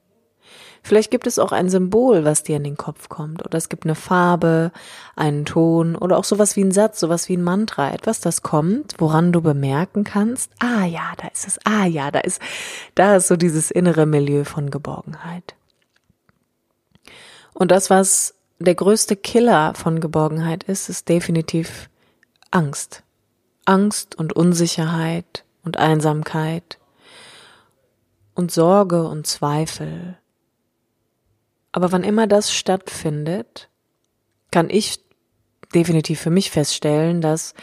Vielleicht 0.85 1.11
gibt 1.11 1.27
es 1.27 1.39
auch 1.39 1.53
ein 1.53 1.69
Symbol, 1.69 2.25
was 2.25 2.43
dir 2.43 2.57
in 2.57 2.65
den 2.65 2.75
Kopf 2.75 3.07
kommt. 3.07 3.43
Oder 3.45 3.57
es 3.57 3.69
gibt 3.69 3.85
eine 3.85 3.95
Farbe, 3.95 4.73
einen 5.15 5.45
Ton 5.45 5.95
oder 5.95 6.17
auch 6.17 6.25
sowas 6.25 6.57
wie 6.57 6.63
ein 6.63 6.73
Satz, 6.73 6.99
sowas 6.99 7.29
wie 7.29 7.37
ein 7.37 7.41
Mantra. 7.41 7.93
Etwas, 7.93 8.19
das 8.19 8.41
kommt, 8.41 8.95
woran 8.97 9.31
du 9.31 9.41
bemerken 9.41 10.03
kannst, 10.03 10.51
ah 10.59 10.83
ja, 10.83 11.13
da 11.21 11.29
ist 11.29 11.47
es, 11.47 11.59
ah 11.63 11.85
ja, 11.85 12.11
da 12.11 12.19
ist, 12.19 12.41
da 12.95 13.15
ist 13.15 13.27
so 13.27 13.37
dieses 13.37 13.71
innere 13.71 14.05
Milieu 14.05 14.43
von 14.43 14.71
Geborgenheit. 14.71 15.55
Und 17.53 17.71
das, 17.71 17.89
was 17.89 18.35
der 18.59 18.75
größte 18.75 19.15
Killer 19.15 19.73
von 19.73 19.99
Geborgenheit 19.99 20.63
ist, 20.63 20.89
ist 20.89 21.09
definitiv 21.09 21.89
Angst. 22.51 23.03
Angst 23.65 24.15
und 24.15 24.33
Unsicherheit 24.33 25.45
und 25.63 25.77
Einsamkeit 25.77 26.79
und 28.35 28.51
Sorge 28.51 29.07
und 29.07 29.27
Zweifel 29.27 30.17
aber 31.73 31.91
wann 31.91 32.03
immer 32.03 32.27
das 32.27 32.53
stattfindet, 32.53 33.67
kann 34.51 34.69
ich 34.69 35.03
definitiv 35.73 36.21
für 36.21 36.29
mich 36.29 36.51
feststellen, 36.51 37.19
dass 37.19 37.55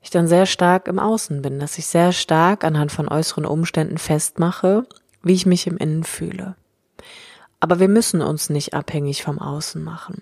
ich 0.00 0.10
dann 0.10 0.26
sehr 0.26 0.46
stark 0.46 0.88
im 0.88 0.98
Außen 0.98 1.42
bin, 1.42 1.60
dass 1.60 1.78
ich 1.78 1.86
sehr 1.86 2.12
stark 2.12 2.64
anhand 2.64 2.90
von 2.90 3.08
äußeren 3.08 3.44
Umständen 3.44 3.98
festmache, 3.98 4.86
wie 5.22 5.34
ich 5.34 5.46
mich 5.46 5.66
im 5.66 5.76
Innen 5.76 6.02
fühle. 6.02 6.56
Aber 7.62 7.78
wir 7.78 7.86
müssen 7.86 8.22
uns 8.22 8.50
nicht 8.50 8.74
abhängig 8.74 9.22
vom 9.22 9.38
Außen 9.38 9.84
machen. 9.84 10.20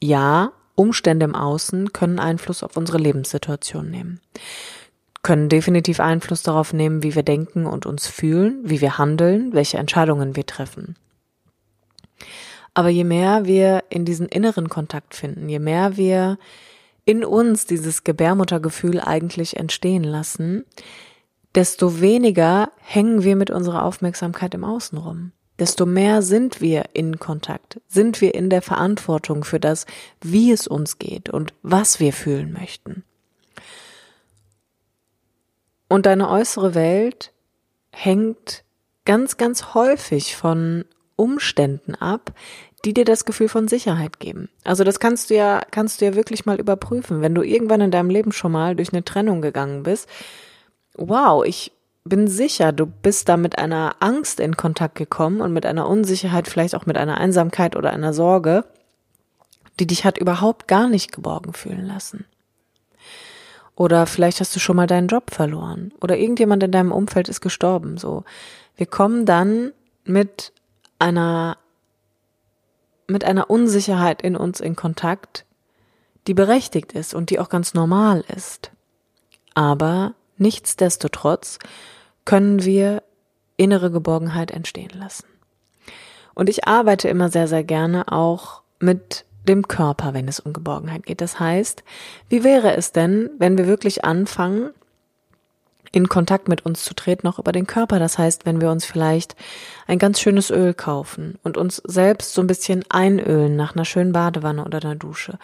Ja, 0.00 0.52
Umstände 0.76 1.24
im 1.24 1.34
Außen 1.34 1.92
können 1.92 2.20
Einfluss 2.20 2.62
auf 2.62 2.76
unsere 2.76 2.98
Lebenssituation 2.98 3.90
nehmen, 3.90 4.20
können 5.22 5.48
definitiv 5.48 5.98
Einfluss 5.98 6.44
darauf 6.44 6.72
nehmen, 6.72 7.02
wie 7.02 7.16
wir 7.16 7.24
denken 7.24 7.66
und 7.66 7.86
uns 7.86 8.06
fühlen, 8.06 8.60
wie 8.62 8.80
wir 8.80 8.98
handeln, 8.98 9.52
welche 9.52 9.78
Entscheidungen 9.78 10.36
wir 10.36 10.46
treffen. 10.46 10.94
Aber 12.72 12.88
je 12.88 13.02
mehr 13.02 13.46
wir 13.46 13.82
in 13.88 14.04
diesen 14.04 14.28
inneren 14.28 14.68
Kontakt 14.68 15.16
finden, 15.16 15.48
je 15.48 15.58
mehr 15.58 15.96
wir 15.96 16.38
in 17.04 17.24
uns 17.24 17.66
dieses 17.66 18.04
Gebärmuttergefühl 18.04 19.00
eigentlich 19.00 19.56
entstehen 19.56 20.04
lassen, 20.04 20.64
desto 21.52 22.00
weniger 22.00 22.70
hängen 22.78 23.24
wir 23.24 23.34
mit 23.34 23.50
unserer 23.50 23.82
Aufmerksamkeit 23.82 24.54
im 24.54 24.62
Außen 24.62 24.98
rum. 24.98 25.32
Desto 25.58 25.86
mehr 25.86 26.20
sind 26.22 26.60
wir 26.60 26.84
in 26.92 27.18
Kontakt, 27.18 27.80
sind 27.88 28.20
wir 28.20 28.34
in 28.34 28.50
der 28.50 28.62
Verantwortung 28.62 29.44
für 29.44 29.60
das, 29.60 29.86
wie 30.20 30.52
es 30.52 30.66
uns 30.66 30.98
geht 30.98 31.30
und 31.30 31.54
was 31.62 31.98
wir 31.98 32.12
fühlen 32.12 32.52
möchten. 32.52 33.04
Und 35.88 36.06
deine 36.06 36.28
äußere 36.28 36.74
Welt 36.74 37.32
hängt 37.90 38.64
ganz, 39.04 39.36
ganz 39.36 39.74
häufig 39.74 40.36
von 40.36 40.84
Umständen 41.14 41.94
ab, 41.94 42.32
die 42.84 42.92
dir 42.92 43.04
das 43.04 43.24
Gefühl 43.24 43.48
von 43.48 43.68
Sicherheit 43.68 44.20
geben. 44.20 44.50
Also 44.64 44.84
das 44.84 45.00
kannst 45.00 45.30
du 45.30 45.34
ja, 45.34 45.62
kannst 45.70 46.00
du 46.00 46.04
ja 46.04 46.14
wirklich 46.14 46.44
mal 46.44 46.60
überprüfen. 46.60 47.22
Wenn 47.22 47.34
du 47.34 47.42
irgendwann 47.42 47.80
in 47.80 47.90
deinem 47.90 48.10
Leben 48.10 48.32
schon 48.32 48.52
mal 48.52 48.76
durch 48.76 48.92
eine 48.92 49.04
Trennung 49.04 49.40
gegangen 49.40 49.82
bist, 49.82 50.08
wow, 50.94 51.44
ich 51.44 51.72
bin 52.08 52.28
sicher, 52.28 52.72
du 52.72 52.86
bist 52.86 53.28
da 53.28 53.36
mit 53.36 53.58
einer 53.58 53.96
Angst 54.00 54.40
in 54.40 54.56
Kontakt 54.56 54.94
gekommen 54.94 55.40
und 55.40 55.52
mit 55.52 55.66
einer 55.66 55.88
Unsicherheit, 55.88 56.48
vielleicht 56.48 56.74
auch 56.74 56.86
mit 56.86 56.96
einer 56.96 57.18
Einsamkeit 57.18 57.76
oder 57.76 57.90
einer 57.90 58.12
Sorge, 58.12 58.64
die 59.78 59.86
dich 59.86 60.04
hat 60.04 60.18
überhaupt 60.18 60.68
gar 60.68 60.88
nicht 60.88 61.12
geborgen 61.12 61.52
fühlen 61.52 61.86
lassen. 61.86 62.24
Oder 63.74 64.06
vielleicht 64.06 64.40
hast 64.40 64.56
du 64.56 64.60
schon 64.60 64.76
mal 64.76 64.86
deinen 64.86 65.08
Job 65.08 65.30
verloren 65.30 65.92
oder 66.00 66.16
irgendjemand 66.16 66.62
in 66.62 66.72
deinem 66.72 66.92
Umfeld 66.92 67.28
ist 67.28 67.42
gestorben, 67.42 67.98
so. 67.98 68.24
Wir 68.74 68.86
kommen 68.86 69.26
dann 69.26 69.72
mit 70.04 70.52
einer 70.98 71.58
mit 73.06 73.24
einer 73.24 73.50
Unsicherheit 73.50 74.22
in 74.22 74.36
uns 74.36 74.60
in 74.60 74.74
Kontakt, 74.74 75.44
die 76.26 76.34
berechtigt 76.34 76.92
ist 76.92 77.14
und 77.14 77.30
die 77.30 77.38
auch 77.38 77.48
ganz 77.48 77.72
normal 77.72 78.24
ist. 78.34 78.72
Aber 79.54 80.14
nichtsdestotrotz 80.38 81.58
können 82.26 82.62
wir 82.62 83.02
innere 83.56 83.90
Geborgenheit 83.90 84.50
entstehen 84.50 84.92
lassen. 84.98 85.24
Und 86.34 86.50
ich 86.50 86.68
arbeite 86.68 87.08
immer 87.08 87.30
sehr, 87.30 87.48
sehr 87.48 87.64
gerne 87.64 88.12
auch 88.12 88.60
mit 88.78 89.24
dem 89.48 89.66
Körper, 89.66 90.12
wenn 90.12 90.28
es 90.28 90.40
um 90.40 90.52
Geborgenheit 90.52 91.06
geht. 91.06 91.22
Das 91.22 91.40
heißt, 91.40 91.82
wie 92.28 92.44
wäre 92.44 92.76
es 92.76 92.92
denn, 92.92 93.30
wenn 93.38 93.56
wir 93.56 93.66
wirklich 93.66 94.04
anfangen, 94.04 94.70
in 95.92 96.08
Kontakt 96.08 96.48
mit 96.48 96.66
uns 96.66 96.84
zu 96.84 96.92
treten, 96.92 97.26
auch 97.26 97.38
über 97.38 97.52
den 97.52 97.66
Körper. 97.66 97.98
Das 97.98 98.18
heißt, 98.18 98.44
wenn 98.44 98.60
wir 98.60 98.70
uns 98.70 98.84
vielleicht 98.84 99.34
ein 99.86 99.98
ganz 99.98 100.20
schönes 100.20 100.50
Öl 100.50 100.74
kaufen 100.74 101.38
und 101.42 101.56
uns 101.56 101.76
selbst 101.86 102.34
so 102.34 102.42
ein 102.42 102.46
bisschen 102.46 102.84
einölen 102.90 103.56
nach 103.56 103.74
einer 103.74 103.86
schönen 103.86 104.12
Badewanne 104.12 104.64
oder 104.64 104.82
einer 104.82 104.94
Dusche. 104.94 105.38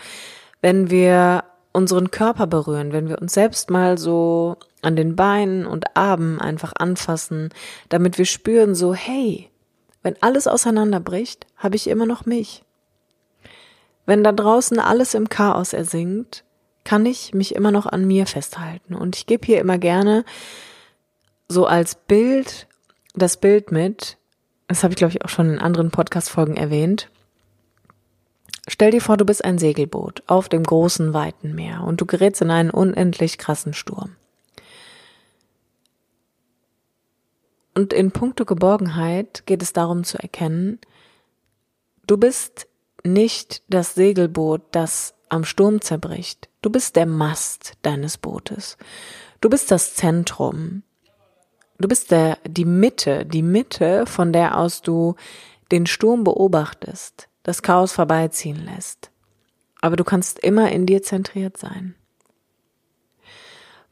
Wenn 0.60 0.90
wir 0.90 1.44
unseren 1.72 2.10
Körper 2.10 2.46
berühren, 2.46 2.92
wenn 2.92 3.08
wir 3.08 3.20
uns 3.20 3.34
selbst 3.34 3.70
mal 3.70 3.98
so 3.98 4.56
an 4.82 4.96
den 4.96 5.16
Beinen 5.16 5.66
und 5.66 5.96
Armen 5.96 6.40
einfach 6.40 6.72
anfassen, 6.76 7.50
damit 7.88 8.18
wir 8.18 8.24
spüren 8.24 8.74
so, 8.74 8.94
hey, 8.94 9.48
wenn 10.02 10.20
alles 10.20 10.46
auseinanderbricht, 10.46 11.46
habe 11.56 11.76
ich 11.76 11.86
immer 11.88 12.06
noch 12.06 12.26
mich. 12.26 12.64
Wenn 14.04 14.24
da 14.24 14.32
draußen 14.32 14.78
alles 14.80 15.14
im 15.14 15.28
Chaos 15.28 15.72
ersinkt, 15.72 16.44
kann 16.84 17.06
ich 17.06 17.32
mich 17.32 17.54
immer 17.54 17.70
noch 17.70 17.86
an 17.86 18.04
mir 18.04 18.26
festhalten. 18.26 18.94
Und 18.94 19.16
ich 19.16 19.26
gebe 19.26 19.46
hier 19.46 19.60
immer 19.60 19.78
gerne 19.78 20.24
so 21.48 21.66
als 21.66 21.94
Bild 21.94 22.66
das 23.14 23.36
Bild 23.36 23.72
mit, 23.72 24.16
das 24.68 24.82
habe 24.82 24.92
ich 24.92 24.96
glaube 24.96 25.12
ich 25.12 25.24
auch 25.24 25.28
schon 25.28 25.50
in 25.50 25.58
anderen 25.58 25.90
Podcast-Folgen 25.90 26.56
erwähnt. 26.56 27.10
Stell 28.68 28.92
dir 28.92 29.00
vor, 29.00 29.16
du 29.16 29.24
bist 29.24 29.44
ein 29.44 29.58
Segelboot 29.58 30.22
auf 30.26 30.48
dem 30.48 30.62
großen, 30.62 31.12
weiten 31.12 31.54
Meer 31.54 31.82
und 31.82 32.00
du 32.00 32.06
gerätst 32.06 32.42
in 32.42 32.50
einen 32.50 32.70
unendlich 32.70 33.38
krassen 33.38 33.74
Sturm. 33.74 34.16
Und 37.74 37.92
in 37.92 38.12
puncto 38.12 38.44
Geborgenheit 38.44 39.44
geht 39.46 39.62
es 39.62 39.72
darum 39.72 40.04
zu 40.04 40.18
erkennen, 40.18 40.78
du 42.06 42.16
bist 42.16 42.68
nicht 43.02 43.62
das 43.68 43.94
Segelboot, 43.94 44.62
das 44.70 45.14
am 45.28 45.44
Sturm 45.44 45.80
zerbricht. 45.80 46.48
Du 46.60 46.70
bist 46.70 46.94
der 46.94 47.06
Mast 47.06 47.72
deines 47.82 48.18
Bootes. 48.18 48.76
Du 49.40 49.48
bist 49.48 49.70
das 49.70 49.94
Zentrum. 49.94 50.82
Du 51.78 51.88
bist 51.88 52.10
der, 52.10 52.38
die 52.46 52.66
Mitte, 52.66 53.24
die 53.24 53.42
Mitte, 53.42 54.06
von 54.06 54.32
der 54.32 54.58
aus 54.58 54.82
du 54.82 55.16
den 55.72 55.86
Sturm 55.86 56.22
beobachtest, 56.22 57.28
das 57.42 57.62
Chaos 57.62 57.92
vorbeiziehen 57.92 58.64
lässt. 58.64 59.10
Aber 59.80 59.96
du 59.96 60.04
kannst 60.04 60.38
immer 60.38 60.70
in 60.70 60.86
dir 60.86 61.02
zentriert 61.02 61.56
sein. 61.56 61.94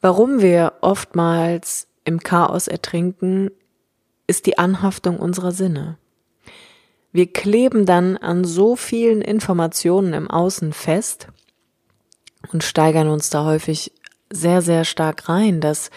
Warum 0.00 0.40
wir 0.40 0.74
oftmals 0.80 1.88
im 2.04 2.20
Chaos 2.20 2.68
ertrinken, 2.68 3.50
ist 4.26 4.46
die 4.46 4.58
Anhaftung 4.58 5.18
unserer 5.18 5.52
Sinne. 5.52 5.98
Wir 7.12 7.30
kleben 7.32 7.86
dann 7.86 8.16
an 8.16 8.44
so 8.44 8.76
vielen 8.76 9.20
Informationen 9.20 10.12
im 10.12 10.30
Außen 10.30 10.72
fest 10.72 11.26
und 12.52 12.62
steigern 12.62 13.08
uns 13.08 13.30
da 13.30 13.44
häufig 13.44 13.92
sehr, 14.32 14.62
sehr 14.62 14.84
stark 14.84 15.28
rein, 15.28 15.60
dass 15.60 15.90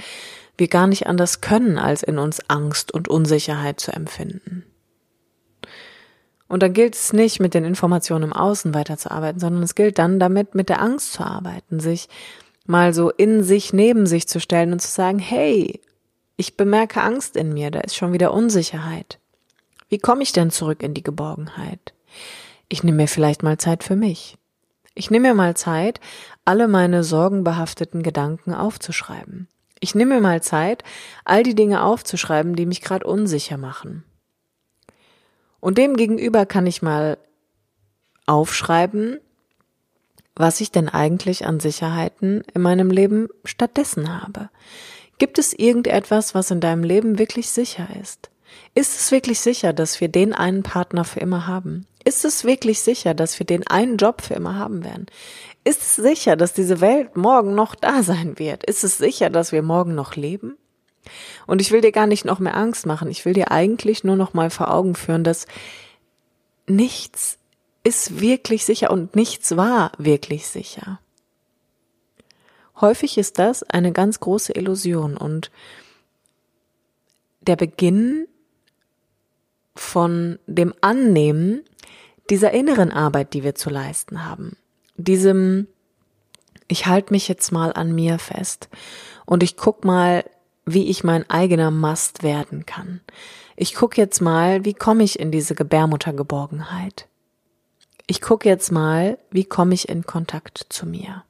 wir 0.58 0.68
gar 0.68 0.88
nicht 0.88 1.08
anders 1.08 1.42
können, 1.42 1.78
als 1.78 2.04
in 2.04 2.18
uns 2.18 2.50
Angst 2.50 2.92
und 2.92 3.08
Unsicherheit 3.08 3.80
zu 3.80 3.92
empfinden. 3.94 4.66
Und 6.54 6.62
da 6.62 6.68
gilt 6.68 6.94
es 6.94 7.14
nicht, 7.14 7.40
mit 7.40 7.56
den 7.56 7.66
Informationen 7.66 8.26
im 8.26 8.34
Außen 8.34 8.76
weiterzuarbeiten, 8.76 9.40
sondern 9.40 9.64
es 9.64 9.74
gilt 9.74 9.98
dann 9.98 10.20
damit, 10.20 10.54
mit 10.54 10.70
der 10.70 10.84
Angst 10.84 11.14
zu 11.14 11.24
arbeiten, 11.24 11.80
sich 11.80 12.10
mal 12.68 12.94
so 12.94 13.10
in 13.10 13.44
sich 13.44 13.74
neben 13.74 14.06
sich 14.06 14.28
zu 14.28 14.40
stellen 14.40 14.72
und 14.72 14.80
zu 14.80 14.88
sagen, 14.88 15.18
hey, 15.18 15.82
ich 16.38 16.56
bemerke 16.56 17.02
Angst 17.02 17.38
in 17.38 17.54
mir, 17.54 17.72
da 17.72 17.80
ist 17.80 17.96
schon 17.96 18.14
wieder 18.14 18.36
Unsicherheit. 18.36 19.18
Wie 19.90 19.98
komme 19.98 20.22
ich 20.22 20.32
denn 20.32 20.52
zurück 20.52 20.84
in 20.84 20.94
die 20.94 21.02
Geborgenheit? 21.02 21.96
Ich 22.70 22.84
nehme 22.84 22.98
mir 22.98 23.08
vielleicht 23.08 23.42
mal 23.42 23.58
Zeit 23.58 23.84
für 23.84 23.96
mich. 23.96 24.38
Ich 24.94 25.10
nehme 25.10 25.30
mir 25.30 25.34
mal 25.34 25.58
Zeit, 25.58 26.00
alle 26.46 26.68
meine 26.68 27.04
sorgenbehafteten 27.04 28.04
Gedanken 28.04 28.54
aufzuschreiben. 28.54 29.48
Ich 29.80 29.96
nehme 29.96 30.14
mir 30.14 30.22
mal 30.22 30.44
Zeit, 30.44 30.84
all 31.26 31.42
die 31.42 31.56
Dinge 31.56 31.84
aufzuschreiben, 31.84 32.56
die 32.56 32.68
mich 32.68 32.82
gerade 32.82 33.08
unsicher 33.08 33.58
machen. 33.58 34.04
Und 35.64 35.78
dem 35.78 35.96
gegenüber 35.96 36.46
kann 36.46 36.68
ich 36.68 36.82
mal 36.82 37.18
aufschreiben, 38.26 39.22
was 40.36 40.60
ich 40.60 40.72
denn 40.72 40.90
eigentlich 40.90 41.46
an 41.46 41.62
Sicherheiten 41.62 42.44
in 42.54 42.62
meinem 42.62 42.92
Leben 42.92 43.30
stattdessen 43.46 44.22
habe. 44.22 44.50
Gibt 45.20 45.40
es 45.40 45.54
irgendetwas, 45.54 46.36
was 46.36 46.52
in 46.52 46.60
deinem 46.60 46.84
Leben 46.84 47.18
wirklich 47.18 47.50
sicher 47.50 47.88
ist? 48.02 48.30
Ist 48.76 49.00
es 49.00 49.12
wirklich 49.14 49.40
sicher, 49.40 49.72
dass 49.72 50.02
wir 50.02 50.10
den 50.10 50.34
einen 50.34 50.64
Partner 50.64 51.06
für 51.06 51.22
immer 51.22 51.48
haben? 51.48 51.88
Ist 52.04 52.26
es 52.26 52.44
wirklich 52.44 52.82
sicher, 52.82 53.14
dass 53.14 53.40
wir 53.40 53.46
den 53.46 53.66
einen 53.66 53.96
Job 53.96 54.22
für 54.22 54.34
immer 54.34 54.58
haben 54.58 54.84
werden? 54.84 55.06
Ist 55.64 55.82
es 55.82 55.96
sicher, 55.96 56.36
dass 56.36 56.52
diese 56.52 56.82
Welt 56.82 57.16
morgen 57.16 57.56
noch 57.56 57.76
da 57.76 58.04
sein 58.04 58.38
wird? 58.38 58.66
Ist 58.66 58.84
es 58.84 58.98
sicher, 58.98 59.30
dass 59.30 59.54
wir 59.54 59.62
morgen 59.62 59.96
noch 59.96 60.18
leben? 60.18 60.58
Und 61.48 61.62
ich 61.62 61.72
will 61.72 61.82
dir 61.82 61.92
gar 61.92 62.08
nicht 62.08 62.26
noch 62.26 62.40
mehr 62.40 62.56
Angst 62.56 62.86
machen. 62.86 63.10
Ich 63.10 63.26
will 63.26 63.34
dir 63.34 63.52
eigentlich 63.52 64.04
nur 64.04 64.16
noch 64.16 64.34
mal 64.34 64.50
vor 64.50 64.74
Augen 64.74 64.96
führen, 64.96 65.24
dass 65.24 65.48
nichts 66.68 67.38
ist 67.84 68.22
wirklich 68.22 68.66
sicher 68.66 68.92
und 68.92 69.16
nichts 69.16 69.58
war 69.58 69.92
wirklich 69.98 70.48
sicher. 70.48 71.00
Häufig 72.80 73.18
ist 73.18 73.40
das 73.40 73.64
eine 73.64 73.92
ganz 73.92 74.20
große 74.20 74.54
Illusion 74.54 75.18
und 75.18 75.52
der 77.42 77.56
Beginn 77.56 78.28
von 79.76 80.40
dem 80.48 80.74
Annehmen 80.82 81.64
dieser 82.30 82.52
inneren 82.52 82.92
Arbeit, 82.92 83.34
die 83.34 83.44
wir 83.44 83.56
zu 83.56 83.70
leisten 83.70 84.26
haben. 84.26 84.56
Diesem, 84.96 85.68
ich 86.68 86.86
halte 86.86 87.12
mich 87.14 87.28
jetzt 87.28 87.52
mal 87.52 87.74
an 87.74 87.94
mir 87.94 88.18
fest 88.18 88.70
und 89.26 89.44
ich 89.44 89.58
guck 89.58 89.84
mal, 89.84 90.24
wie 90.66 90.90
ich 90.90 91.04
mein 91.04 91.30
eigener 91.30 91.72
Mast 91.72 92.24
werden 92.24 92.66
kann. 92.66 93.02
Ich 93.56 93.76
guck 93.76 93.98
jetzt 93.98 94.22
mal, 94.22 94.66
wie 94.66 94.74
komme 94.74 95.04
ich 95.04 95.20
in 95.20 95.32
diese 95.32 95.56
Gebärmuttergeborgenheit. 95.56 97.08
Ich 98.08 98.22
guck 98.22 98.46
jetzt 98.46 98.72
mal, 98.72 99.18
wie 99.32 99.46
komme 99.46 99.74
ich 99.74 99.90
in 99.90 100.06
Kontakt 100.06 100.66
zu 100.70 100.86
mir. 100.86 101.24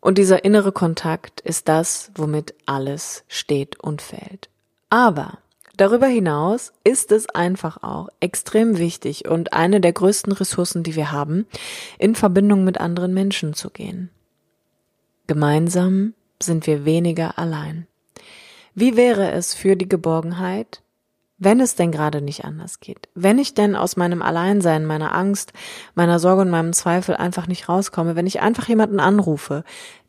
Und 0.00 0.18
dieser 0.18 0.44
innere 0.44 0.70
Kontakt 0.70 1.40
ist 1.40 1.68
das, 1.68 2.12
womit 2.14 2.54
alles 2.64 3.24
steht 3.26 3.80
und 3.80 4.02
fällt. 4.02 4.48
Aber 4.88 5.38
darüber 5.76 6.06
hinaus 6.06 6.72
ist 6.84 7.10
es 7.10 7.28
einfach 7.28 7.82
auch 7.82 8.08
extrem 8.20 8.78
wichtig 8.78 9.26
und 9.26 9.52
eine 9.52 9.80
der 9.80 9.92
größten 9.92 10.32
Ressourcen, 10.32 10.84
die 10.84 10.94
wir 10.94 11.10
haben, 11.10 11.46
in 11.98 12.14
Verbindung 12.14 12.62
mit 12.62 12.78
anderen 12.78 13.14
Menschen 13.14 13.52
zu 13.52 13.70
gehen. 13.70 14.10
Gemeinsam 15.26 16.14
sind 16.42 16.66
wir 16.66 16.84
weniger 16.84 17.38
allein. 17.38 17.86
Wie 18.74 18.96
wäre 18.96 19.30
es 19.32 19.54
für 19.54 19.76
die 19.76 19.88
Geborgenheit, 19.88 20.82
wenn 21.38 21.60
es 21.60 21.74
denn 21.74 21.92
gerade 21.92 22.22
nicht 22.22 22.44
anders 22.44 22.80
geht, 22.80 23.08
wenn 23.14 23.38
ich 23.38 23.54
denn 23.54 23.76
aus 23.76 23.96
meinem 23.96 24.22
Alleinsein, 24.22 24.86
meiner 24.86 25.14
Angst, 25.14 25.52
meiner 25.94 26.18
Sorge 26.18 26.42
und 26.42 26.50
meinem 26.50 26.72
Zweifel 26.72 27.14
einfach 27.14 27.46
nicht 27.46 27.68
rauskomme, 27.68 28.16
wenn 28.16 28.26
ich 28.26 28.40
einfach 28.40 28.68
jemanden 28.68 29.00
anrufe, 29.00 29.64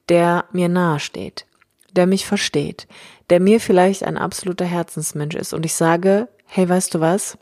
der 0.10 0.46
mir 0.52 0.70
nahe 0.70 1.00
steht, 1.00 1.46
der 1.92 2.08
mich 2.08 2.26
versteht, 2.26 2.88
der 3.30 3.42
mir 3.42 3.60
vielleicht 3.60 4.04
ein 4.04 4.18
absoluter 4.18 4.66
Herzensmensch 4.66 5.36
ist 5.36 5.54
und 5.54 5.66
ich 5.66 5.74
sage, 5.74 6.30
hey, 6.46 6.68
weißt 6.68 6.94
du 6.94 7.02
was? 7.02 7.38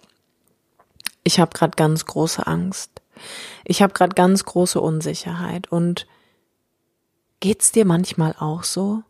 Ich 1.24 1.40
habe 1.40 1.52
gerade 1.56 1.76
ganz 1.76 2.06
große 2.06 2.46
Angst. 2.46 3.02
Ich 3.64 3.82
habe 3.82 3.94
gerade 3.94 4.16
ganz 4.16 4.46
große 4.46 4.80
Unsicherheit 4.80 5.72
und 5.72 6.08
geht's 7.40 7.72
dir 7.72 7.86
manchmal 7.86 8.36
auch 8.40 8.64
so? 8.64 9.04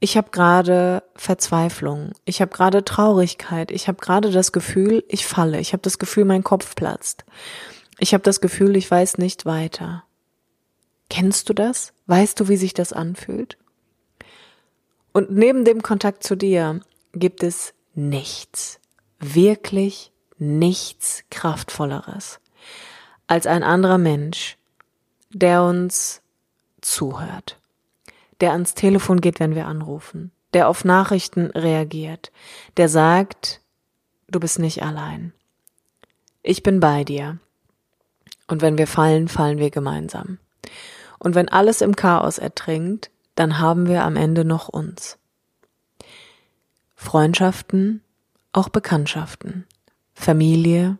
Ich 0.00 0.16
habe 0.16 0.30
gerade 0.30 1.02
Verzweiflung, 1.16 2.12
ich 2.24 2.40
habe 2.40 2.52
gerade 2.52 2.84
Traurigkeit, 2.84 3.72
ich 3.72 3.88
habe 3.88 4.00
gerade 4.00 4.30
das 4.30 4.52
Gefühl, 4.52 5.04
ich 5.08 5.26
falle, 5.26 5.58
ich 5.58 5.72
habe 5.72 5.82
das 5.82 5.98
Gefühl, 5.98 6.24
mein 6.24 6.44
Kopf 6.44 6.76
platzt. 6.76 7.24
Ich 7.98 8.14
habe 8.14 8.22
das 8.22 8.40
Gefühl, 8.40 8.76
ich 8.76 8.88
weiß 8.88 9.18
nicht 9.18 9.44
weiter. 9.44 10.04
Kennst 11.10 11.48
du 11.48 11.52
das? 11.52 11.94
Weißt 12.06 12.38
du, 12.38 12.48
wie 12.48 12.56
sich 12.56 12.74
das 12.74 12.92
anfühlt? 12.92 13.58
Und 15.12 15.32
neben 15.32 15.64
dem 15.64 15.82
Kontakt 15.82 16.22
zu 16.22 16.36
dir 16.36 16.80
gibt 17.12 17.42
es 17.42 17.74
nichts, 17.94 18.78
wirklich 19.18 20.12
nichts 20.38 21.24
Kraftvolleres 21.30 22.38
als 23.28 23.46
ein 23.46 23.62
anderer 23.62 23.98
Mensch, 23.98 24.57
der 25.30 25.62
uns 25.62 26.22
zuhört 26.80 27.58
der 28.40 28.52
ans 28.52 28.74
Telefon 28.74 29.20
geht, 29.20 29.40
wenn 29.40 29.54
wir 29.54 29.66
anrufen, 29.66 30.30
der 30.52 30.68
auf 30.68 30.84
Nachrichten 30.84 31.46
reagiert, 31.50 32.30
der 32.76 32.88
sagt, 32.88 33.60
du 34.28 34.40
bist 34.40 34.58
nicht 34.58 34.82
allein. 34.82 35.32
Ich 36.42 36.62
bin 36.62 36.80
bei 36.80 37.04
dir. 37.04 37.38
Und 38.46 38.62
wenn 38.62 38.78
wir 38.78 38.86
fallen, 38.86 39.28
fallen 39.28 39.58
wir 39.58 39.70
gemeinsam. 39.70 40.38
Und 41.18 41.34
wenn 41.34 41.48
alles 41.48 41.80
im 41.80 41.96
Chaos 41.96 42.38
ertrinkt, 42.38 43.10
dann 43.34 43.58
haben 43.58 43.88
wir 43.88 44.04
am 44.04 44.16
Ende 44.16 44.44
noch 44.44 44.68
uns. 44.68 45.18
Freundschaften, 46.94 48.02
auch 48.52 48.68
Bekanntschaften, 48.68 49.66
Familie, 50.14 50.98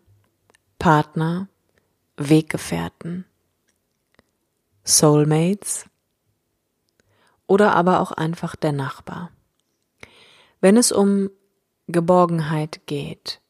Partner, 0.79 1.49
Weggefährten, 2.17 3.25
Soulmates, 4.89 5.85
oder 7.47 7.75
aber 7.75 8.01
auch 8.01 8.11
einfach 8.11 8.57
der 8.57 8.73
Nachbar. 8.73 9.31
Wenn 10.63 10.79
es 10.79 10.93
um 10.93 11.29
Geborgenheit 11.89 12.87
geht, 12.87 13.43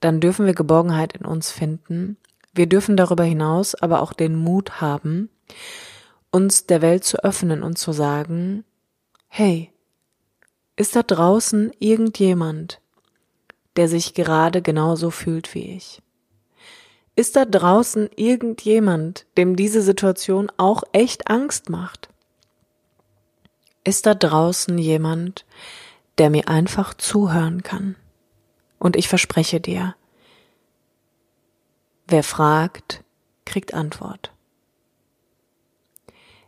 dann 0.00 0.20
dürfen 0.20 0.46
wir 0.46 0.54
Geborgenheit 0.54 1.12
in 1.12 1.26
uns 1.26 1.50
finden. 1.50 2.16
Wir 2.54 2.66
dürfen 2.66 2.96
darüber 2.96 3.24
hinaus 3.24 3.74
aber 3.74 4.00
auch 4.00 4.14
den 4.14 4.34
Mut 4.34 4.80
haben, 4.80 5.28
uns 6.30 6.64
der 6.64 6.80
Welt 6.80 7.04
zu 7.04 7.22
öffnen 7.22 7.62
und 7.62 7.76
zu 7.76 7.92
sagen, 7.92 8.64
hey, 9.28 9.70
ist 10.76 10.96
da 10.96 11.02
draußen 11.02 11.70
irgendjemand, 11.80 12.80
der 13.76 13.88
sich 13.88 14.14
gerade 14.14 14.62
genauso 14.62 15.10
fühlt 15.10 15.54
wie 15.54 15.76
ich? 15.76 16.00
Ist 17.20 17.36
da 17.36 17.44
draußen 17.44 18.08
irgendjemand, 18.16 19.26
dem 19.36 19.54
diese 19.54 19.82
Situation 19.82 20.50
auch 20.56 20.84
echt 20.92 21.28
Angst 21.28 21.68
macht? 21.68 22.08
Ist 23.84 24.06
da 24.06 24.14
draußen 24.14 24.78
jemand, 24.78 25.44
der 26.16 26.30
mir 26.30 26.48
einfach 26.48 26.94
zuhören 26.94 27.62
kann? 27.62 27.96
Und 28.78 28.96
ich 28.96 29.06
verspreche 29.06 29.60
dir, 29.60 29.94
wer 32.06 32.22
fragt, 32.22 33.04
kriegt 33.44 33.74
Antwort. 33.74 34.32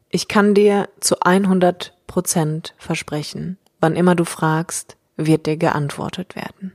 Ich 0.08 0.26
kann 0.26 0.54
dir 0.54 0.88
zu 1.00 1.20
100 1.20 1.94
Prozent 2.06 2.74
versprechen, 2.78 3.58
wann 3.78 3.94
immer 3.94 4.14
du 4.14 4.24
fragst, 4.24 4.96
wird 5.18 5.44
dir 5.44 5.58
geantwortet 5.58 6.34
werden. 6.34 6.72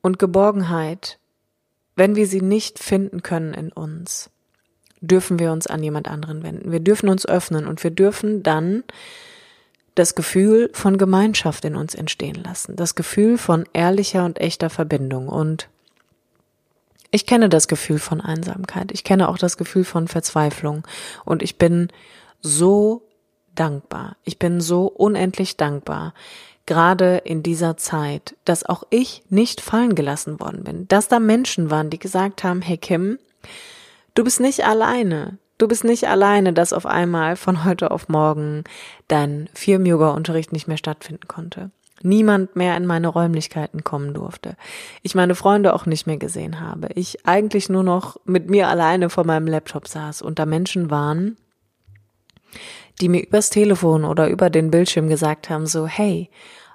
Und 0.00 0.18
Geborgenheit, 0.18 1.18
wenn 1.96 2.16
wir 2.16 2.26
sie 2.26 2.40
nicht 2.40 2.78
finden 2.78 3.22
können 3.22 3.54
in 3.54 3.70
uns, 3.70 4.30
dürfen 5.00 5.38
wir 5.38 5.52
uns 5.52 5.66
an 5.66 5.82
jemand 5.82 6.08
anderen 6.08 6.42
wenden. 6.42 6.72
Wir 6.72 6.80
dürfen 6.80 7.08
uns 7.08 7.26
öffnen 7.26 7.66
und 7.66 7.82
wir 7.84 7.90
dürfen 7.90 8.42
dann 8.42 8.84
das 9.94 10.14
Gefühl 10.14 10.70
von 10.72 10.98
Gemeinschaft 10.98 11.64
in 11.64 11.76
uns 11.76 11.94
entstehen 11.94 12.42
lassen, 12.42 12.74
das 12.76 12.94
Gefühl 12.94 13.38
von 13.38 13.64
ehrlicher 13.72 14.24
und 14.24 14.40
echter 14.40 14.70
Verbindung. 14.70 15.28
Und 15.28 15.68
ich 17.10 17.26
kenne 17.26 17.48
das 17.48 17.68
Gefühl 17.68 18.00
von 18.00 18.20
Einsamkeit, 18.20 18.90
ich 18.90 19.04
kenne 19.04 19.28
auch 19.28 19.38
das 19.38 19.56
Gefühl 19.56 19.84
von 19.84 20.08
Verzweiflung. 20.08 20.84
Und 21.24 21.42
ich 21.42 21.58
bin 21.58 21.88
so 22.40 23.02
dankbar, 23.54 24.16
ich 24.24 24.38
bin 24.38 24.60
so 24.60 24.86
unendlich 24.86 25.56
dankbar, 25.56 26.12
gerade 26.66 27.18
in 27.18 27.42
dieser 27.42 27.76
Zeit, 27.76 28.36
dass 28.44 28.64
auch 28.64 28.84
ich 28.90 29.22
nicht 29.28 29.60
fallen 29.60 29.94
gelassen 29.94 30.40
worden 30.40 30.64
bin, 30.64 30.88
dass 30.88 31.08
da 31.08 31.20
Menschen 31.20 31.70
waren, 31.70 31.90
die 31.90 31.98
gesagt 31.98 32.44
haben, 32.44 32.62
hey 32.62 32.78
Kim, 32.78 33.18
du 34.14 34.24
bist 34.24 34.40
nicht 34.40 34.64
alleine, 34.64 35.38
Du 35.56 35.68
bist 35.68 35.84
nicht 35.84 36.08
alleine, 36.08 36.52
dass 36.52 36.72
auf 36.72 36.84
einmal 36.84 37.36
von 37.36 37.64
heute 37.64 37.92
auf 37.92 38.08
morgen 38.08 38.64
dein 39.06 39.48
Firm-Yoga-Unterricht 39.54 40.52
nicht 40.52 40.66
mehr 40.66 40.76
stattfinden 40.76 41.28
konnte. 41.28 41.70
Niemand 42.02 42.56
mehr 42.56 42.76
in 42.76 42.86
meine 42.86 43.06
Räumlichkeiten 43.06 43.84
kommen 43.84 44.14
durfte. 44.14 44.56
Ich 45.02 45.14
meine 45.14 45.36
Freunde 45.36 45.72
auch 45.72 45.86
nicht 45.86 46.06
mehr 46.08 46.16
gesehen 46.16 46.60
habe. 46.60 46.88
Ich 46.96 47.24
eigentlich 47.24 47.68
nur 47.68 47.84
noch 47.84 48.16
mit 48.24 48.50
mir 48.50 48.68
alleine 48.68 49.10
vor 49.10 49.24
meinem 49.24 49.46
Laptop 49.46 49.86
saß 49.86 50.22
und 50.22 50.40
da 50.40 50.44
Menschen 50.44 50.90
waren, 50.90 51.36
die 53.00 53.08
mir 53.08 53.22
übers 53.26 53.50
Telefon 53.50 54.04
oder 54.04 54.28
über 54.28 54.50
den 54.50 54.70
Bildschirm 54.70 55.08
gesagt 55.08 55.50
haben, 55.50 55.66
so, 55.66 55.86
hey, 55.86 56.30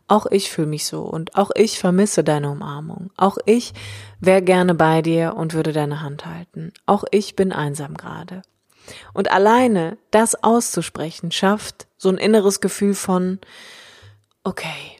auch 0.08 0.26
ich 0.26 0.50
fühle 0.50 0.68
mich 0.68 0.86
so 0.86 1.02
und 1.02 1.36
auch 1.36 1.52
ich 1.56 1.78
vermisse 1.78 2.24
deine 2.24 2.50
Umarmung. 2.50 3.12
Auch 3.16 3.38
ich 3.46 3.74
wäre 4.20 4.42
gerne 4.42 4.74
bei 4.74 5.02
dir 5.02 5.36
und 5.36 5.54
würde 5.54 5.72
deine 5.72 6.02
Hand 6.02 6.26
halten. 6.26 6.74
Auch 6.86 7.04
ich 7.12 7.36
bin 7.36 7.52
einsam 7.52 7.94
gerade. 7.94 8.42
Und 9.14 9.32
alleine 9.32 9.98
das 10.10 10.44
auszusprechen 10.44 11.32
schafft 11.32 11.88
so 11.98 12.10
ein 12.10 12.18
inneres 12.18 12.60
Gefühl 12.60 12.96
von, 12.96 13.40
okay. 14.44 14.99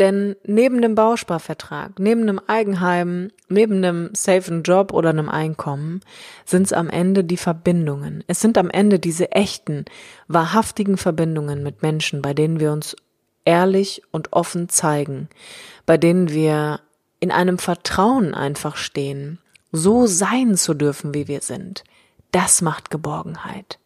Denn 0.00 0.34
neben 0.44 0.78
einem 0.78 0.94
Bausparvertrag, 0.94 1.98
neben 1.98 2.22
einem 2.22 2.40
Eigenheim, 2.46 3.30
neben 3.50 3.76
einem 3.76 4.08
safen 4.14 4.62
Job 4.62 4.94
oder 4.94 5.10
einem 5.10 5.28
Einkommen 5.28 6.00
sind 6.46 6.62
es 6.62 6.72
am 6.72 6.88
Ende 6.88 7.22
die 7.22 7.36
Verbindungen. 7.36 8.24
Es 8.26 8.40
sind 8.40 8.56
am 8.56 8.70
Ende 8.70 8.98
diese 8.98 9.32
echten, 9.32 9.84
wahrhaftigen 10.26 10.96
Verbindungen 10.96 11.62
mit 11.62 11.82
Menschen, 11.82 12.22
bei 12.22 12.32
denen 12.32 12.60
wir 12.60 12.72
uns 12.72 12.96
ehrlich 13.44 14.00
und 14.10 14.32
offen 14.32 14.70
zeigen, 14.70 15.28
bei 15.84 15.98
denen 15.98 16.30
wir 16.30 16.80
in 17.20 17.30
einem 17.30 17.58
Vertrauen 17.58 18.32
einfach 18.32 18.76
stehen, 18.76 19.38
so 19.70 20.06
sein 20.06 20.56
zu 20.56 20.72
dürfen, 20.72 21.12
wie 21.12 21.28
wir 21.28 21.42
sind. 21.42 21.84
Das 22.32 22.62
macht 22.62 22.90
Geborgenheit. 22.90 23.78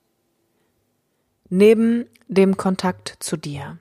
Neben 1.48 2.06
dem 2.28 2.56
Kontakt 2.56 3.16
zu 3.18 3.36
dir, 3.36 3.78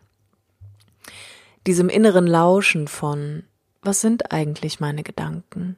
diesem 1.68 1.90
inneren 1.90 2.28
Lauschen 2.28 2.88
von, 2.88 3.44
was 3.82 4.02
sind 4.02 4.32
eigentlich 4.32 4.80
meine 4.80 5.04
Gedanken? 5.04 5.78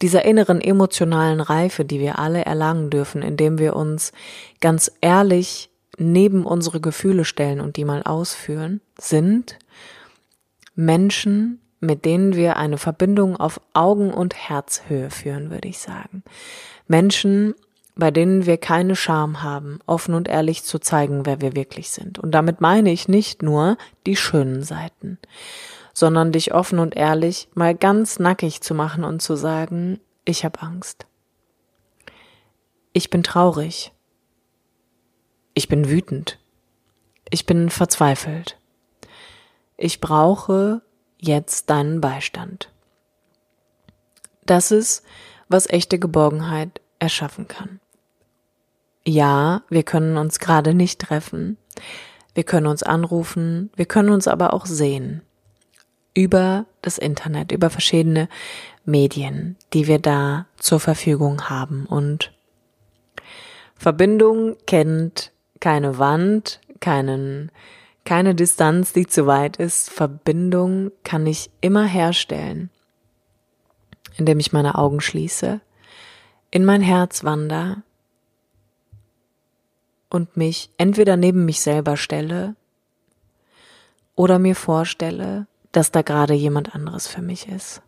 Dieser 0.00 0.24
inneren 0.24 0.60
emotionalen 0.60 1.40
Reife, 1.40 1.84
die 1.84 1.98
wir 1.98 2.18
alle 2.18 2.44
erlangen 2.44 2.90
dürfen, 2.90 3.22
indem 3.22 3.58
wir 3.58 3.74
uns 3.74 4.12
ganz 4.60 4.92
ehrlich 5.00 5.70
neben 5.98 6.46
unsere 6.46 6.80
Gefühle 6.80 7.24
stellen 7.24 7.60
und 7.60 7.76
die 7.76 7.84
mal 7.84 8.02
ausführen, 8.04 8.80
sind 8.98 9.58
Menschen, 10.76 11.60
mit 11.80 12.04
denen 12.04 12.36
wir 12.36 12.56
eine 12.56 12.78
Verbindung 12.78 13.36
auf 13.36 13.60
Augen- 13.74 14.14
und 14.14 14.36
Herzhöhe 14.36 15.10
führen, 15.10 15.50
würde 15.50 15.68
ich 15.68 15.78
sagen. 15.78 16.22
Menschen, 16.86 17.54
bei 17.98 18.12
denen 18.12 18.46
wir 18.46 18.58
keine 18.58 18.94
Scham 18.94 19.42
haben, 19.42 19.80
offen 19.84 20.14
und 20.14 20.28
ehrlich 20.28 20.62
zu 20.62 20.78
zeigen, 20.78 21.26
wer 21.26 21.40
wir 21.40 21.56
wirklich 21.56 21.90
sind. 21.90 22.20
Und 22.20 22.30
damit 22.30 22.60
meine 22.60 22.92
ich 22.92 23.08
nicht 23.08 23.42
nur 23.42 23.76
die 24.06 24.14
schönen 24.14 24.62
Seiten, 24.62 25.18
sondern 25.92 26.30
dich 26.30 26.54
offen 26.54 26.78
und 26.78 26.96
ehrlich 26.96 27.48
mal 27.54 27.74
ganz 27.74 28.20
nackig 28.20 28.60
zu 28.60 28.72
machen 28.72 29.02
und 29.02 29.20
zu 29.20 29.34
sagen, 29.34 29.98
ich 30.24 30.44
habe 30.44 30.62
Angst. 30.62 31.06
Ich 32.92 33.10
bin 33.10 33.24
traurig. 33.24 33.92
Ich 35.54 35.66
bin 35.66 35.90
wütend. 35.90 36.38
Ich 37.30 37.46
bin 37.46 37.68
verzweifelt. 37.68 38.58
Ich 39.76 40.00
brauche 40.00 40.82
jetzt 41.18 41.68
deinen 41.68 42.00
Beistand. 42.00 42.70
Das 44.46 44.70
ist, 44.70 45.02
was 45.48 45.68
echte 45.68 45.98
Geborgenheit 45.98 46.80
erschaffen 47.00 47.48
kann 47.48 47.80
ja, 49.08 49.62
wir 49.70 49.82
können 49.82 50.16
uns 50.18 50.38
gerade 50.38 50.74
nicht 50.74 51.00
treffen, 51.00 51.56
wir 52.34 52.44
können 52.44 52.66
uns 52.66 52.82
anrufen, 52.82 53.70
wir 53.74 53.86
können 53.86 54.10
uns 54.10 54.28
aber 54.28 54.52
auch 54.52 54.66
sehen 54.66 55.22
über 56.14 56.66
das 56.82 56.98
Internet, 56.98 57.50
über 57.52 57.70
verschiedene 57.70 58.28
Medien, 58.84 59.56
die 59.72 59.86
wir 59.86 59.98
da 59.98 60.46
zur 60.56 60.78
Verfügung 60.78 61.48
haben. 61.48 61.86
Und 61.86 62.32
Verbindung 63.76 64.56
kennt 64.66 65.32
keine 65.60 65.98
Wand, 65.98 66.60
keinen, 66.80 67.50
keine 68.04 68.34
Distanz, 68.34 68.92
die 68.92 69.06
zu 69.06 69.26
weit 69.26 69.56
ist. 69.56 69.90
Verbindung 69.90 70.90
kann 71.02 71.26
ich 71.26 71.50
immer 71.60 71.86
herstellen, 71.86 72.70
indem 74.16 74.38
ich 74.38 74.52
meine 74.52 74.74
Augen 74.74 75.00
schließe, 75.00 75.60
in 76.50 76.64
mein 76.64 76.82
Herz 76.82 77.24
wandere 77.24 77.82
und 80.10 80.36
mich 80.36 80.70
entweder 80.78 81.16
neben 81.16 81.44
mich 81.44 81.60
selber 81.60 81.96
stelle 81.96 82.56
oder 84.14 84.38
mir 84.38 84.56
vorstelle, 84.56 85.46
dass 85.72 85.92
da 85.92 86.02
gerade 86.02 86.34
jemand 86.34 86.74
anderes 86.74 87.06
für 87.06 87.22
mich 87.22 87.48
ist. 87.48 87.82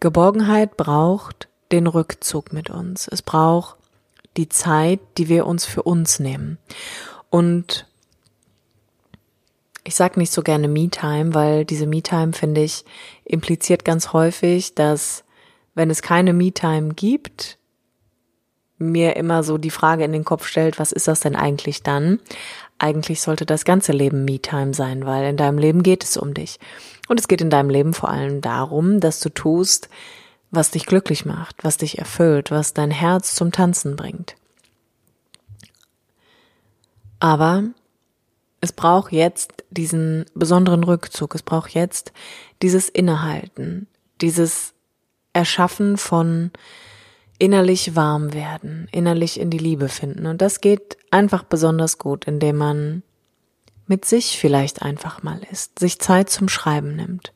Geborgenheit 0.00 0.76
braucht 0.76 1.48
den 1.72 1.86
Rückzug 1.86 2.52
mit 2.52 2.70
uns. 2.70 3.08
Es 3.08 3.22
braucht 3.22 3.76
die 4.36 4.48
Zeit, 4.48 5.00
die 5.18 5.28
wir 5.28 5.46
uns 5.46 5.64
für 5.64 5.82
uns 5.82 6.18
nehmen. 6.18 6.58
Und 7.30 7.86
ich 9.82 9.94
sage 9.94 10.18
nicht 10.18 10.32
so 10.32 10.42
gerne 10.42 10.68
Me-Time, 10.68 11.34
weil 11.34 11.64
diese 11.64 11.86
Me-Time, 11.86 12.32
finde 12.32 12.62
ich, 12.62 12.84
impliziert 13.24 13.84
ganz 13.84 14.12
häufig, 14.12 14.74
dass 14.74 15.24
wenn 15.74 15.90
es 15.90 16.02
keine 16.02 16.32
Me-Time 16.32 16.94
gibt, 16.94 17.58
mir 18.78 19.16
immer 19.16 19.42
so 19.42 19.58
die 19.58 19.70
Frage 19.70 20.04
in 20.04 20.12
den 20.12 20.24
Kopf 20.24 20.46
stellt, 20.46 20.78
was 20.78 20.92
ist 20.92 21.08
das 21.08 21.20
denn 21.20 21.36
eigentlich 21.36 21.82
dann? 21.82 22.20
Eigentlich 22.78 23.20
sollte 23.20 23.46
das 23.46 23.64
ganze 23.64 23.92
Leben 23.92 24.24
Me-Time 24.24 24.74
sein, 24.74 25.06
weil 25.06 25.24
in 25.26 25.36
deinem 25.36 25.58
Leben 25.58 25.82
geht 25.82 26.02
es 26.04 26.16
um 26.16 26.34
dich. 26.34 26.58
Und 27.08 27.20
es 27.20 27.28
geht 27.28 27.40
in 27.40 27.50
deinem 27.50 27.70
Leben 27.70 27.94
vor 27.94 28.08
allem 28.08 28.40
darum, 28.40 29.00
dass 29.00 29.20
du 29.20 29.28
tust, 29.28 29.88
was 30.50 30.70
dich 30.70 30.86
glücklich 30.86 31.24
macht, 31.24 31.62
was 31.62 31.76
dich 31.76 31.98
erfüllt, 31.98 32.50
was 32.50 32.74
dein 32.74 32.90
Herz 32.90 33.34
zum 33.34 33.52
Tanzen 33.52 33.96
bringt. 33.96 34.36
Aber 37.20 37.64
es 38.60 38.72
braucht 38.72 39.12
jetzt 39.12 39.64
diesen 39.70 40.26
besonderen 40.34 40.84
Rückzug, 40.84 41.34
es 41.34 41.42
braucht 41.42 41.74
jetzt 41.74 42.12
dieses 42.62 42.88
Innehalten, 42.88 43.86
dieses 44.20 44.74
Erschaffen 45.32 45.96
von 45.96 46.50
innerlich 47.38 47.96
warm 47.96 48.32
werden, 48.32 48.88
innerlich 48.92 49.40
in 49.40 49.50
die 49.50 49.58
Liebe 49.58 49.88
finden. 49.88 50.26
Und 50.26 50.40
das 50.40 50.60
geht 50.60 50.96
einfach 51.10 51.42
besonders 51.42 51.98
gut, 51.98 52.26
indem 52.26 52.56
man 52.56 53.02
mit 53.86 54.04
sich 54.04 54.38
vielleicht 54.38 54.82
einfach 54.82 55.22
mal 55.22 55.40
ist, 55.50 55.78
sich 55.78 55.98
Zeit 55.98 56.30
zum 56.30 56.48
Schreiben 56.48 56.96
nimmt, 56.96 57.32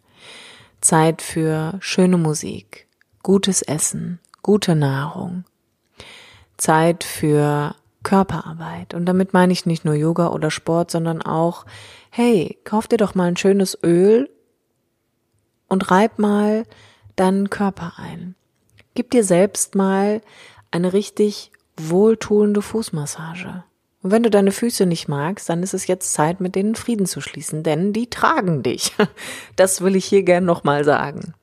Zeit 0.80 1.20
für 1.20 1.74
schöne 1.80 2.16
Musik, 2.16 2.86
gutes 3.22 3.62
Essen, 3.62 4.20
gute 4.42 4.74
Nahrung, 4.74 5.44
Zeit 6.56 7.04
für 7.04 7.74
Körperarbeit. 8.02 8.94
Und 8.94 9.04
damit 9.06 9.34
meine 9.34 9.52
ich 9.52 9.66
nicht 9.66 9.84
nur 9.84 9.94
Yoga 9.94 10.28
oder 10.28 10.50
Sport, 10.50 10.90
sondern 10.90 11.20
auch, 11.20 11.66
hey, 12.10 12.58
kauf 12.64 12.86
dir 12.86 12.96
doch 12.96 13.14
mal 13.14 13.28
ein 13.28 13.36
schönes 13.36 13.76
Öl 13.82 14.30
und 15.68 15.90
reib 15.90 16.18
mal 16.18 16.64
deinen 17.16 17.50
Körper 17.50 17.94
ein. 17.96 18.34
Gib 18.98 19.12
dir 19.12 19.22
selbst 19.22 19.76
mal 19.76 20.22
eine 20.72 20.92
richtig 20.92 21.52
wohltuende 21.76 22.62
Fußmassage. 22.62 23.62
Und 24.02 24.10
wenn 24.10 24.24
du 24.24 24.28
deine 24.28 24.50
Füße 24.50 24.86
nicht 24.86 25.06
magst, 25.06 25.48
dann 25.48 25.62
ist 25.62 25.72
es 25.72 25.86
jetzt 25.86 26.12
Zeit, 26.14 26.40
mit 26.40 26.56
denen 26.56 26.74
Frieden 26.74 27.06
zu 27.06 27.20
schließen, 27.20 27.62
denn 27.62 27.92
die 27.92 28.10
tragen 28.10 28.64
dich. 28.64 28.96
Das 29.54 29.82
will 29.82 29.94
ich 29.94 30.04
hier 30.04 30.24
gern 30.24 30.44
nochmal 30.44 30.82
sagen. 30.82 31.34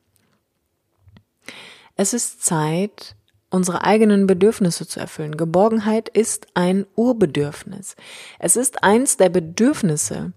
Es 1.96 2.14
ist 2.14 2.44
Zeit, 2.44 3.16
unsere 3.50 3.86
eigenen 3.86 4.28
Bedürfnisse 4.28 4.86
zu 4.86 5.00
erfüllen. 5.00 5.38
Geborgenheit 5.38 6.10
ist 6.10 6.48
ein 6.56 6.86
Urbedürfnis. 6.96 7.96
Es 8.38 8.58
ist 8.58 8.84
eins 8.84 9.16
der 9.16 9.30
Bedürfnisse, 9.30 10.34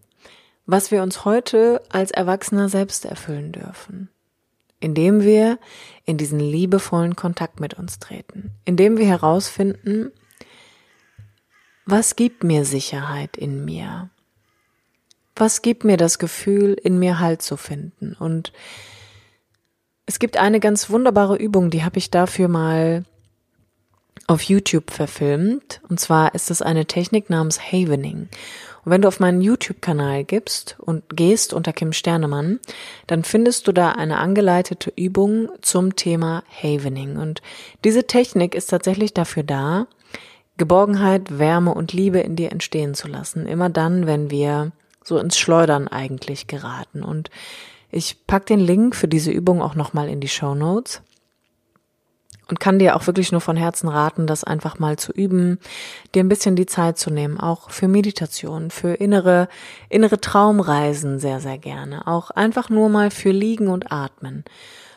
was 0.66 0.92
wir 0.92 1.02
uns 1.02 1.24
heute 1.24 1.82
als 1.88 2.12
Erwachsener 2.12 2.68
selbst 2.68 3.06
erfüllen 3.06 3.50
dürfen, 3.50 4.08
indem 4.80 5.22
wir 5.22 5.58
in 6.04 6.16
diesen 6.16 6.40
liebevollen 6.40 7.16
Kontakt 7.16 7.60
mit 7.60 7.74
uns 7.74 7.98
treten, 7.98 8.52
indem 8.64 8.96
wir 8.98 9.06
herausfinden, 9.06 10.12
was 11.84 12.16
gibt 12.16 12.44
mir 12.44 12.64
Sicherheit 12.64 13.36
in 13.36 13.64
mir? 13.64 14.10
Was 15.34 15.62
gibt 15.62 15.84
mir 15.84 15.96
das 15.96 16.18
Gefühl, 16.18 16.74
in 16.74 16.98
mir 16.98 17.18
Halt 17.18 17.42
zu 17.42 17.56
finden? 17.56 18.14
Und 18.18 18.52
es 20.04 20.18
gibt 20.18 20.36
eine 20.36 20.60
ganz 20.60 20.90
wunderbare 20.90 21.36
Übung, 21.36 21.70
die 21.70 21.84
habe 21.84 21.98
ich 21.98 22.10
dafür 22.10 22.48
mal 22.48 23.04
auf 24.26 24.42
YouTube 24.42 24.90
verfilmt. 24.90 25.80
Und 25.88 25.98
zwar 25.98 26.34
ist 26.34 26.50
es 26.50 26.62
eine 26.62 26.86
Technik 26.86 27.30
namens 27.30 27.60
Havening. 27.72 28.28
Und 28.88 28.92
wenn 28.92 29.02
du 29.02 29.08
auf 29.08 29.20
meinen 29.20 29.42
YouTube-Kanal 29.42 30.24
gibst 30.24 30.76
und 30.78 31.14
gehst 31.14 31.52
unter 31.52 31.74
Kim 31.74 31.92
Sternemann, 31.92 32.58
dann 33.06 33.22
findest 33.22 33.68
du 33.68 33.72
da 33.72 33.92
eine 33.92 34.16
angeleitete 34.16 34.90
Übung 34.96 35.50
zum 35.60 35.94
Thema 35.94 36.42
Havening. 36.62 37.18
Und 37.18 37.42
diese 37.84 38.06
Technik 38.06 38.54
ist 38.54 38.68
tatsächlich 38.68 39.12
dafür 39.12 39.42
da, 39.42 39.88
Geborgenheit, 40.56 41.38
Wärme 41.38 41.74
und 41.74 41.92
Liebe 41.92 42.20
in 42.20 42.34
dir 42.34 42.50
entstehen 42.50 42.94
zu 42.94 43.08
lassen. 43.08 43.44
Immer 43.44 43.68
dann, 43.68 44.06
wenn 44.06 44.30
wir 44.30 44.72
so 45.04 45.18
ins 45.18 45.36
Schleudern 45.36 45.86
eigentlich 45.86 46.46
geraten. 46.46 47.02
Und 47.02 47.28
ich 47.90 48.16
pack 48.26 48.46
den 48.46 48.60
Link 48.60 48.96
für 48.96 49.06
diese 49.06 49.30
Übung 49.30 49.60
auch 49.60 49.74
nochmal 49.74 50.08
in 50.08 50.20
die 50.20 50.28
Show 50.28 50.54
Notes 50.54 51.02
und 52.48 52.60
kann 52.60 52.78
dir 52.78 52.96
auch 52.96 53.06
wirklich 53.06 53.32
nur 53.32 53.40
von 53.40 53.56
Herzen 53.56 53.88
raten, 53.88 54.26
das 54.26 54.44
einfach 54.44 54.78
mal 54.78 54.96
zu 54.96 55.12
üben, 55.12 55.58
dir 56.14 56.24
ein 56.24 56.28
bisschen 56.28 56.56
die 56.56 56.66
Zeit 56.66 56.98
zu 56.98 57.10
nehmen, 57.10 57.38
auch 57.38 57.70
für 57.70 57.88
Meditation, 57.88 58.70
für 58.70 58.94
innere, 58.94 59.48
innere 59.88 60.20
Traumreisen 60.20 61.18
sehr, 61.18 61.40
sehr 61.40 61.58
gerne, 61.58 62.06
auch 62.06 62.30
einfach 62.30 62.70
nur 62.70 62.88
mal 62.88 63.10
für 63.10 63.30
Liegen 63.30 63.68
und 63.68 63.92
Atmen, 63.92 64.44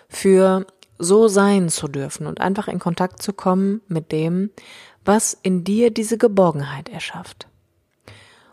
für 0.07 0.65
so 0.97 1.27
sein 1.27 1.69
zu 1.69 1.87
dürfen 1.87 2.27
und 2.27 2.41
einfach 2.41 2.67
in 2.67 2.79
Kontakt 2.79 3.21
zu 3.21 3.33
kommen 3.33 3.81
mit 3.87 4.11
dem, 4.11 4.51
was 5.03 5.37
in 5.41 5.63
dir 5.63 5.91
diese 5.91 6.17
Geborgenheit 6.17 6.89
erschafft. 6.89 7.47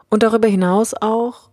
Und 0.09 0.22
darüber 0.22 0.49
hinaus 0.49 0.94
auch 0.94 1.51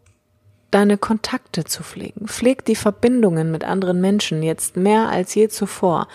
deine 0.71 0.97
Kontakte 0.97 1.63
zu 1.63 1.83
pflegen. 1.83 2.27
Pfleg 2.27 2.65
die 2.65 2.75
Verbindungen 2.75 3.51
mit 3.51 3.63
anderen 3.63 4.01
Menschen 4.01 4.43
jetzt 4.43 4.75
mehr 4.77 5.09
als 5.09 5.35
je 5.35 5.47
zuvor. 5.47 6.07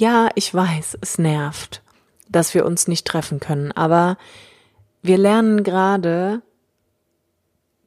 Ja, 0.00 0.30
ich 0.34 0.54
weiß, 0.54 0.96
es 1.02 1.18
nervt, 1.18 1.82
dass 2.26 2.54
wir 2.54 2.64
uns 2.64 2.88
nicht 2.88 3.06
treffen 3.06 3.38
können, 3.38 3.70
aber 3.70 4.16
wir 5.02 5.18
lernen 5.18 5.62
gerade, 5.62 6.40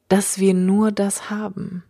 dass 0.06 0.38
wir 0.38 0.54
nur 0.54 0.92
das 0.92 1.28
haben. 1.28 1.82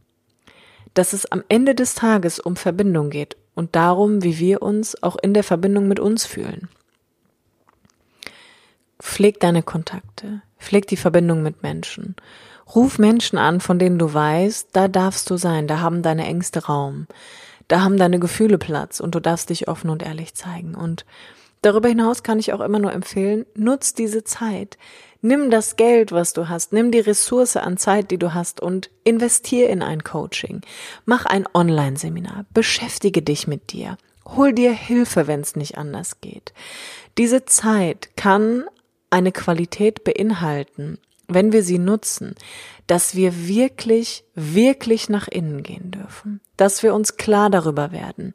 Dass 0.94 1.12
es 1.12 1.30
am 1.30 1.44
Ende 1.50 1.74
des 1.74 1.94
Tages 1.94 2.40
um 2.40 2.56
Verbindung 2.56 3.10
geht 3.10 3.36
und 3.54 3.76
darum, 3.76 4.22
wie 4.22 4.38
wir 4.38 4.62
uns 4.62 5.02
auch 5.02 5.16
in 5.20 5.34
der 5.34 5.44
Verbindung 5.44 5.88
mit 5.88 6.00
uns 6.00 6.24
fühlen. 6.24 6.70
Pfleg 9.02 9.40
deine 9.40 9.62
Kontakte, 9.62 10.40
pfleg 10.58 10.86
die 10.86 10.96
Verbindung 10.96 11.42
mit 11.42 11.62
Menschen. 11.62 12.16
Ruf 12.74 12.98
Menschen 12.98 13.36
an, 13.36 13.60
von 13.60 13.78
denen 13.78 13.98
du 13.98 14.14
weißt, 14.14 14.70
da 14.72 14.88
darfst 14.88 15.28
du 15.28 15.36
sein, 15.36 15.66
da 15.66 15.80
haben 15.80 16.00
deine 16.00 16.24
Ängste 16.24 16.64
Raum. 16.64 17.08
Da 17.68 17.82
haben 17.82 17.96
deine 17.96 18.18
Gefühle 18.18 18.58
Platz 18.58 19.00
und 19.00 19.14
du 19.14 19.20
darfst 19.20 19.50
dich 19.50 19.68
offen 19.68 19.90
und 19.90 20.02
ehrlich 20.02 20.34
zeigen. 20.34 20.74
Und 20.74 21.04
darüber 21.62 21.88
hinaus 21.88 22.22
kann 22.22 22.38
ich 22.38 22.52
auch 22.52 22.60
immer 22.60 22.78
nur 22.78 22.92
empfehlen, 22.92 23.46
nutz 23.54 23.94
diese 23.94 24.24
Zeit. 24.24 24.78
Nimm 25.22 25.50
das 25.50 25.76
Geld, 25.76 26.12
was 26.12 26.34
du 26.34 26.50
hast, 26.50 26.74
nimm 26.74 26.90
die 26.90 27.00
Ressource 27.00 27.56
an 27.56 27.78
Zeit, 27.78 28.10
die 28.10 28.18
du 28.18 28.34
hast 28.34 28.60
und 28.60 28.90
investier 29.04 29.70
in 29.70 29.82
ein 29.82 30.04
Coaching. 30.04 30.60
Mach 31.06 31.24
ein 31.24 31.46
Online-Seminar. 31.54 32.44
Beschäftige 32.52 33.22
dich 33.22 33.46
mit 33.46 33.72
dir. 33.72 33.96
Hol 34.26 34.52
dir 34.52 34.72
Hilfe, 34.72 35.26
wenn 35.26 35.40
es 35.40 35.56
nicht 35.56 35.78
anders 35.78 36.20
geht. 36.20 36.52
Diese 37.16 37.44
Zeit 37.46 38.16
kann 38.16 38.64
eine 39.08 39.32
Qualität 39.32 40.04
beinhalten, 40.04 40.98
wenn 41.28 41.52
wir 41.52 41.62
sie 41.62 41.78
nutzen, 41.78 42.34
dass 42.86 43.14
wir 43.14 43.46
wirklich, 43.46 44.24
wirklich 44.34 45.08
nach 45.08 45.28
innen 45.28 45.62
gehen 45.62 45.90
dürfen, 45.90 46.40
dass 46.56 46.82
wir 46.82 46.94
uns 46.94 47.16
klar 47.16 47.50
darüber 47.50 47.92
werden, 47.92 48.32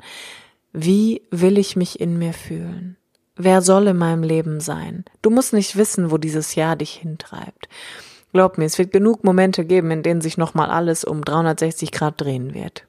wie 0.74 1.24
will 1.32 1.58
ich 1.58 1.76
mich 1.76 2.00
in 2.00 2.18
mir 2.18 2.34
fühlen? 2.34 2.98
Wer 3.36 3.62
soll 3.62 3.88
in 3.88 3.98
meinem 3.98 4.24
Leben 4.24 4.60
sein? 4.60 5.06
Du 5.22 5.30
musst 5.30 5.54
nicht 5.54 5.78
wissen, 5.78 6.12
wo 6.12 6.18
dieses 6.18 6.56
Jahr 6.56 6.76
dich 6.76 6.92
hintreibt. 6.92 7.70
Glaub 8.34 8.58
mir, 8.58 8.66
es 8.66 8.78
wird 8.78 8.92
genug 8.92 9.24
Momente 9.24 9.66
geben, 9.66 9.92
in 9.92 10.04
denen 10.04 10.22
sich 10.22 10.38
nochmal 10.38 10.70
alles 10.70 11.04
um 11.04 11.24
360 11.24 11.92
Grad 11.92 12.22
drehen 12.22 12.54
wird. 12.54 12.86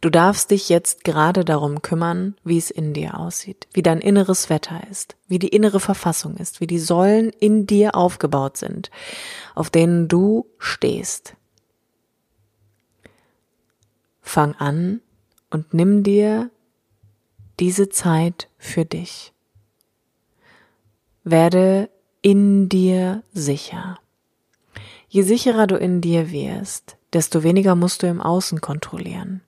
Du 0.00 0.10
darfst 0.10 0.50
dich 0.50 0.68
jetzt 0.68 1.04
gerade 1.04 1.44
darum 1.44 1.80
kümmern, 1.80 2.36
wie 2.44 2.58
es 2.58 2.70
in 2.70 2.92
dir 2.92 3.18
aussieht, 3.18 3.66
wie 3.72 3.82
dein 3.82 4.00
inneres 4.00 4.50
Wetter 4.50 4.82
ist, 4.90 5.16
wie 5.26 5.38
die 5.38 5.48
innere 5.48 5.80
Verfassung 5.80 6.36
ist, 6.36 6.60
wie 6.60 6.66
die 6.66 6.78
Säulen 6.78 7.30
in 7.30 7.66
dir 7.66 7.94
aufgebaut 7.94 8.56
sind, 8.56 8.90
auf 9.54 9.70
denen 9.70 10.08
du 10.08 10.46
stehst. 10.58 11.34
Fang 14.20 14.54
an 14.56 15.00
und 15.50 15.72
nimm 15.72 16.02
dir 16.02 16.50
diese 17.58 17.88
Zeit 17.88 18.48
für 18.58 18.84
dich. 18.84 19.32
Werde 21.24 21.88
in 22.20 22.68
dir 22.68 23.22
sicher. 23.32 23.98
Je 25.08 25.22
sicherer 25.22 25.66
du 25.66 25.76
in 25.76 26.00
dir 26.00 26.30
wirst, 26.30 26.98
desto 27.12 27.42
weniger 27.42 27.74
musst 27.74 28.02
du 28.02 28.08
im 28.08 28.20
Außen 28.20 28.60
kontrollieren 28.60 29.40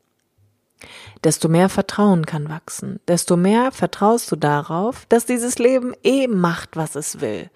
desto 1.24 1.48
mehr 1.48 1.68
Vertrauen 1.68 2.26
kann 2.26 2.48
wachsen, 2.48 3.00
desto 3.08 3.36
mehr 3.36 3.72
vertraust 3.72 4.30
du 4.30 4.36
darauf, 4.36 5.06
dass 5.08 5.26
dieses 5.26 5.58
Leben 5.58 5.94
eh 6.04 6.26
macht, 6.28 6.76
was 6.76 6.94
es 6.94 7.20
will. 7.20 7.50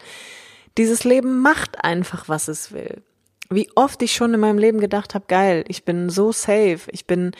Dieses 0.78 1.04
Leben 1.04 1.40
macht 1.40 1.84
einfach, 1.84 2.28
was 2.28 2.48
es 2.48 2.72
will. 2.72 3.02
Wie 3.50 3.70
oft 3.74 4.00
ich 4.02 4.14
schon 4.14 4.32
in 4.32 4.40
meinem 4.40 4.58
Leben 4.58 4.80
gedacht 4.80 5.14
habe, 5.14 5.26
geil, 5.28 5.64
ich 5.68 5.84
bin 5.84 6.08
so 6.08 6.32
safe, 6.32 6.80
ich 6.90 7.06
bin 7.06 7.32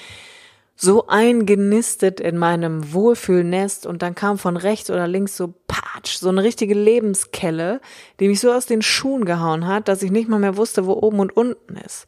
so 0.76 1.06
eingenistet 1.06 2.20
in 2.20 2.36
meinem 2.36 2.92
Wohlfühlnest 2.92 3.86
und 3.86 4.02
dann 4.02 4.14
kam 4.14 4.36
von 4.36 4.56
rechts 4.56 4.90
oder 4.90 5.06
links 5.06 5.36
so 5.36 5.54
patsch, 5.68 6.16
so 6.16 6.28
eine 6.28 6.42
richtige 6.42 6.74
Lebenskelle, 6.74 7.80
die 8.20 8.28
mich 8.28 8.40
so 8.40 8.52
aus 8.52 8.66
den 8.66 8.82
Schuhen 8.82 9.24
gehauen 9.24 9.66
hat, 9.66 9.88
dass 9.88 10.02
ich 10.02 10.10
nicht 10.10 10.28
mal 10.28 10.40
mehr 10.40 10.56
wusste, 10.56 10.86
wo 10.86 10.92
oben 10.92 11.20
und 11.20 11.36
unten 11.36 11.76
ist. 11.76 12.06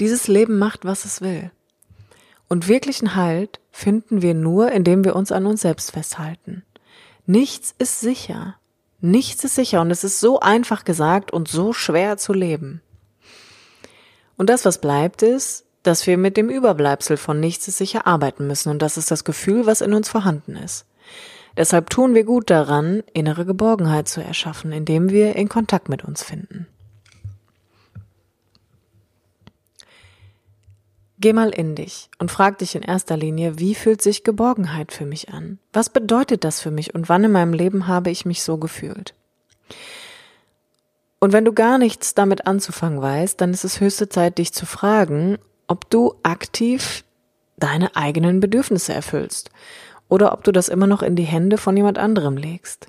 Dieses 0.00 0.28
Leben 0.28 0.58
macht, 0.58 0.84
was 0.84 1.04
es 1.04 1.20
will. 1.20 1.50
Und 2.48 2.68
wirklichen 2.68 3.14
Halt 3.14 3.60
finden 3.70 4.22
wir 4.22 4.34
nur, 4.34 4.72
indem 4.72 5.04
wir 5.04 5.14
uns 5.14 5.32
an 5.32 5.46
uns 5.46 5.60
selbst 5.60 5.92
festhalten. 5.92 6.64
Nichts 7.26 7.74
ist 7.78 8.00
sicher. 8.00 8.56
Nichts 9.00 9.44
ist 9.44 9.54
sicher 9.54 9.80
und 9.80 9.90
es 9.90 10.02
ist 10.02 10.18
so 10.18 10.40
einfach 10.40 10.84
gesagt 10.84 11.32
und 11.32 11.46
so 11.46 11.72
schwer 11.72 12.16
zu 12.16 12.32
leben. 12.32 12.80
Und 14.36 14.50
das, 14.50 14.64
was 14.64 14.80
bleibt, 14.80 15.22
ist, 15.22 15.66
dass 15.82 16.06
wir 16.06 16.16
mit 16.18 16.36
dem 16.36 16.48
Überbleibsel 16.48 17.16
von 17.16 17.38
nichts 17.38 17.68
ist 17.68 17.78
sicher 17.78 18.06
arbeiten 18.06 18.46
müssen 18.46 18.70
und 18.70 18.82
das 18.82 18.96
ist 18.96 19.10
das 19.10 19.24
Gefühl, 19.24 19.66
was 19.66 19.80
in 19.80 19.94
uns 19.94 20.08
vorhanden 20.08 20.56
ist. 20.56 20.86
Deshalb 21.56 21.90
tun 21.90 22.14
wir 22.14 22.24
gut 22.24 22.50
daran, 22.50 23.02
innere 23.12 23.44
Geborgenheit 23.44 24.08
zu 24.08 24.22
erschaffen, 24.22 24.72
indem 24.72 25.10
wir 25.10 25.36
in 25.36 25.48
Kontakt 25.48 25.88
mit 25.88 26.04
uns 26.04 26.22
finden. 26.22 26.66
Geh 31.20 31.32
mal 31.32 31.50
in 31.50 31.74
dich 31.74 32.10
und 32.18 32.30
frag 32.30 32.58
dich 32.58 32.76
in 32.76 32.82
erster 32.82 33.16
Linie, 33.16 33.58
wie 33.58 33.74
fühlt 33.74 34.00
sich 34.00 34.22
Geborgenheit 34.22 34.92
für 34.92 35.04
mich 35.04 35.30
an? 35.30 35.58
Was 35.72 35.90
bedeutet 35.90 36.44
das 36.44 36.60
für 36.60 36.70
mich 36.70 36.94
und 36.94 37.08
wann 37.08 37.24
in 37.24 37.32
meinem 37.32 37.52
Leben 37.52 37.88
habe 37.88 38.10
ich 38.10 38.24
mich 38.24 38.44
so 38.44 38.56
gefühlt? 38.56 39.14
Und 41.18 41.32
wenn 41.32 41.44
du 41.44 41.52
gar 41.52 41.78
nichts 41.78 42.14
damit 42.14 42.46
anzufangen 42.46 43.02
weißt, 43.02 43.40
dann 43.40 43.52
ist 43.52 43.64
es 43.64 43.80
höchste 43.80 44.08
Zeit, 44.08 44.38
dich 44.38 44.52
zu 44.52 44.64
fragen, 44.64 45.38
ob 45.66 45.90
du 45.90 46.14
aktiv 46.22 47.04
deine 47.56 47.96
eigenen 47.96 48.38
Bedürfnisse 48.38 48.94
erfüllst 48.94 49.50
oder 50.08 50.32
ob 50.32 50.44
du 50.44 50.52
das 50.52 50.68
immer 50.68 50.86
noch 50.86 51.02
in 51.02 51.16
die 51.16 51.24
Hände 51.24 51.58
von 51.58 51.76
jemand 51.76 51.98
anderem 51.98 52.36
legst 52.36 52.86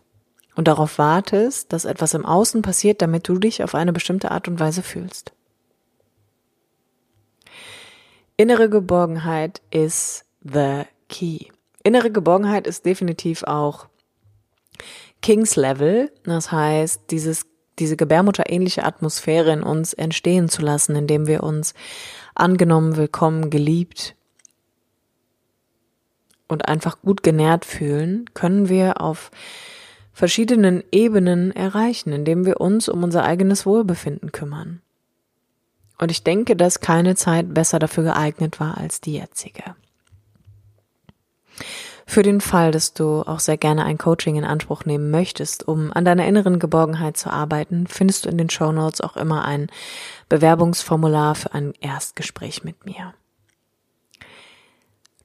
und 0.56 0.68
darauf 0.68 1.00
wartest, 1.00 1.74
dass 1.74 1.86
etwas 1.86 2.14
im 2.14 2.28
Außen 2.28 2.62
passiert, 2.62 3.02
damit 3.02 3.28
du 3.28 3.40
dich 3.40 3.64
auf 3.64 3.74
eine 3.74 3.92
bestimmte 3.92 4.30
Art 4.30 4.48
und 4.48 4.60
Weise 4.60 4.84
fühlst. 4.84 5.34
Innere 8.40 8.70
Geborgenheit 8.70 9.62
ist 9.70 10.24
the 10.42 10.84
key. 11.10 11.48
Innere 11.84 12.10
Geborgenheit 12.10 12.68
ist 12.68 12.86
definitiv 12.86 13.44
auch 13.44 13.90
Kings 15.22 15.58
Level. 15.58 16.10
Das 16.24 16.50
heißt, 16.50 17.02
dieses, 17.12 17.48
diese 17.80 17.98
gebärmutterähnliche 17.98 18.86
Atmosphäre 18.86 19.52
in 19.52 19.62
uns 19.62 19.92
entstehen 19.92 20.48
zu 20.48 20.62
lassen, 20.62 20.96
indem 20.96 21.28
wir 21.28 21.44
uns 21.44 21.74
angenommen, 22.34 22.96
willkommen, 22.96 23.50
geliebt 23.50 24.16
und 26.48 26.66
einfach 26.70 27.02
gut 27.02 27.24
genährt 27.24 27.66
fühlen, 27.66 28.24
können 28.36 28.70
wir 28.70 29.02
auf 29.02 29.32
verschiedenen 30.14 30.82
Ebenen 30.94 31.52
erreichen, 31.52 32.14
indem 32.14 32.46
wir 32.46 32.62
uns 32.62 32.88
um 32.88 33.04
unser 33.04 33.26
eigenes 33.26 33.66
Wohlbefinden 33.66 34.32
kümmern. 34.32 34.82
Und 36.00 36.12
ich 36.12 36.24
denke, 36.24 36.56
dass 36.56 36.80
keine 36.80 37.16
Zeit 37.16 37.54
besser 37.54 37.78
dafür 37.78 38.04
geeignet 38.06 38.60
war 38.60 38.78
als 38.78 39.02
die 39.02 39.14
jetzige. 39.14 39.76
Für 42.08 42.24
den 42.24 42.42
Fall, 42.42 42.72
dass 42.72 42.94
du 42.94 43.22
auch 43.22 43.40
sehr 43.40 43.58
gerne 43.58 43.86
ein 43.86 44.00
Coaching 44.00 44.36
in 44.36 44.46
Anspruch 44.46 44.86
nehmen 44.86 45.12
möchtest, 45.12 45.68
um 45.68 45.94
an 45.94 46.06
deiner 46.06 46.26
inneren 46.26 46.58
Geborgenheit 46.58 47.18
zu 47.18 47.30
arbeiten, 47.30 47.86
findest 47.86 48.26
du 48.26 48.30
in 48.30 48.38
den 48.38 48.50
Show 48.50 48.72
Notes 48.72 49.02
auch 49.02 49.16
immer 49.16 49.46
ein 49.46 49.68
Bewerbungsformular 50.28 51.36
für 51.36 51.54
ein 51.54 51.74
Erstgespräch 51.82 52.64
mit 52.64 52.86
mir. 52.86 53.14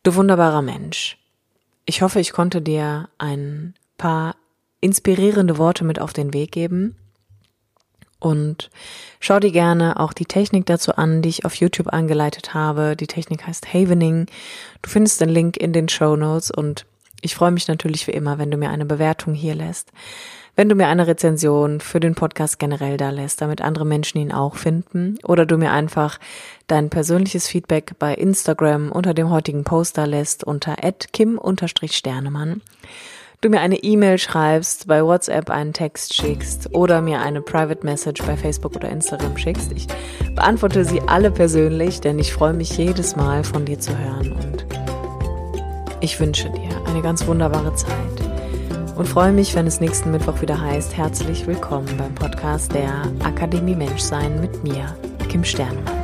Du 0.02 0.14
wunderbarer 0.14 0.60
Mensch. 0.60 1.18
Ich 1.86 2.02
hoffe, 2.02 2.20
ich 2.20 2.32
konnte 2.32 2.60
dir 2.60 3.08
ein 3.16 3.74
paar 3.96 4.36
inspirierende 4.80 5.56
Worte 5.56 5.84
mit 5.84 6.00
auf 6.00 6.12
den 6.12 6.34
Weg 6.34 6.52
geben 6.52 6.96
und 8.24 8.70
schau 9.20 9.38
dir 9.38 9.52
gerne 9.52 10.00
auch 10.00 10.14
die 10.14 10.24
Technik 10.24 10.64
dazu 10.64 10.96
an, 10.96 11.20
die 11.20 11.28
ich 11.28 11.44
auf 11.44 11.54
YouTube 11.56 11.92
angeleitet 11.92 12.54
habe. 12.54 12.96
Die 12.96 13.06
Technik 13.06 13.46
heißt 13.46 13.74
Havening. 13.74 14.26
Du 14.80 14.88
findest 14.88 15.20
den 15.20 15.28
Link 15.28 15.58
in 15.58 15.74
den 15.74 15.90
Show 15.90 16.16
Notes 16.16 16.50
und 16.50 16.86
ich 17.20 17.34
freue 17.34 17.50
mich 17.50 17.68
natürlich 17.68 18.06
wie 18.06 18.12
immer, 18.12 18.38
wenn 18.38 18.50
du 18.50 18.56
mir 18.56 18.70
eine 18.70 18.86
Bewertung 18.86 19.34
hier 19.34 19.54
lässt. 19.54 19.92
Wenn 20.56 20.68
du 20.68 20.74
mir 20.74 20.86
eine 20.86 21.06
Rezension 21.06 21.80
für 21.80 22.00
den 22.00 22.14
Podcast 22.14 22.58
generell 22.58 22.96
da 22.96 23.10
lässt, 23.10 23.42
damit 23.42 23.60
andere 23.60 23.84
Menschen 23.84 24.18
ihn 24.18 24.32
auch 24.32 24.54
finden. 24.54 25.18
Oder 25.24 25.44
du 25.44 25.58
mir 25.58 25.72
einfach 25.72 26.18
dein 26.66 26.90
persönliches 26.90 27.48
Feedback 27.48 27.94
bei 27.98 28.14
Instagram 28.14 28.90
unter 28.90 29.12
dem 29.12 29.30
heutigen 29.30 29.64
Poster 29.64 30.06
lässt 30.06 30.44
unter 30.44 30.76
kim-sternemann 31.12 32.62
du 33.44 33.50
mir 33.50 33.60
eine 33.60 33.76
E-Mail 33.76 34.16
schreibst, 34.16 34.86
bei 34.86 35.04
WhatsApp 35.04 35.50
einen 35.50 35.74
Text 35.74 36.14
schickst 36.14 36.74
oder 36.74 37.02
mir 37.02 37.20
eine 37.20 37.42
Private 37.42 37.84
Message 37.84 38.22
bei 38.22 38.36
Facebook 38.36 38.74
oder 38.74 38.88
Instagram 38.88 39.36
schickst. 39.36 39.70
Ich 39.72 39.86
beantworte 40.34 40.84
sie 40.84 41.02
alle 41.06 41.30
persönlich, 41.30 42.00
denn 42.00 42.18
ich 42.18 42.32
freue 42.32 42.54
mich 42.54 42.76
jedes 42.78 43.16
Mal 43.16 43.44
von 43.44 43.66
dir 43.66 43.78
zu 43.78 43.96
hören 43.98 44.32
und 44.32 44.66
ich 46.00 46.18
wünsche 46.18 46.48
dir 46.50 46.70
eine 46.86 47.02
ganz 47.02 47.26
wunderbare 47.26 47.74
Zeit 47.74 47.92
und 48.96 49.06
freue 49.06 49.32
mich, 49.32 49.54
wenn 49.54 49.66
es 49.66 49.80
nächsten 49.80 50.10
Mittwoch 50.10 50.40
wieder 50.40 50.58
heißt, 50.58 50.96
herzlich 50.96 51.46
willkommen 51.46 51.88
beim 51.98 52.14
Podcast 52.14 52.72
der 52.72 53.02
Akademie 53.24 53.74
Menschsein 53.74 54.40
mit 54.40 54.64
mir, 54.64 54.96
Kim 55.28 55.44
Sternemann. 55.44 56.03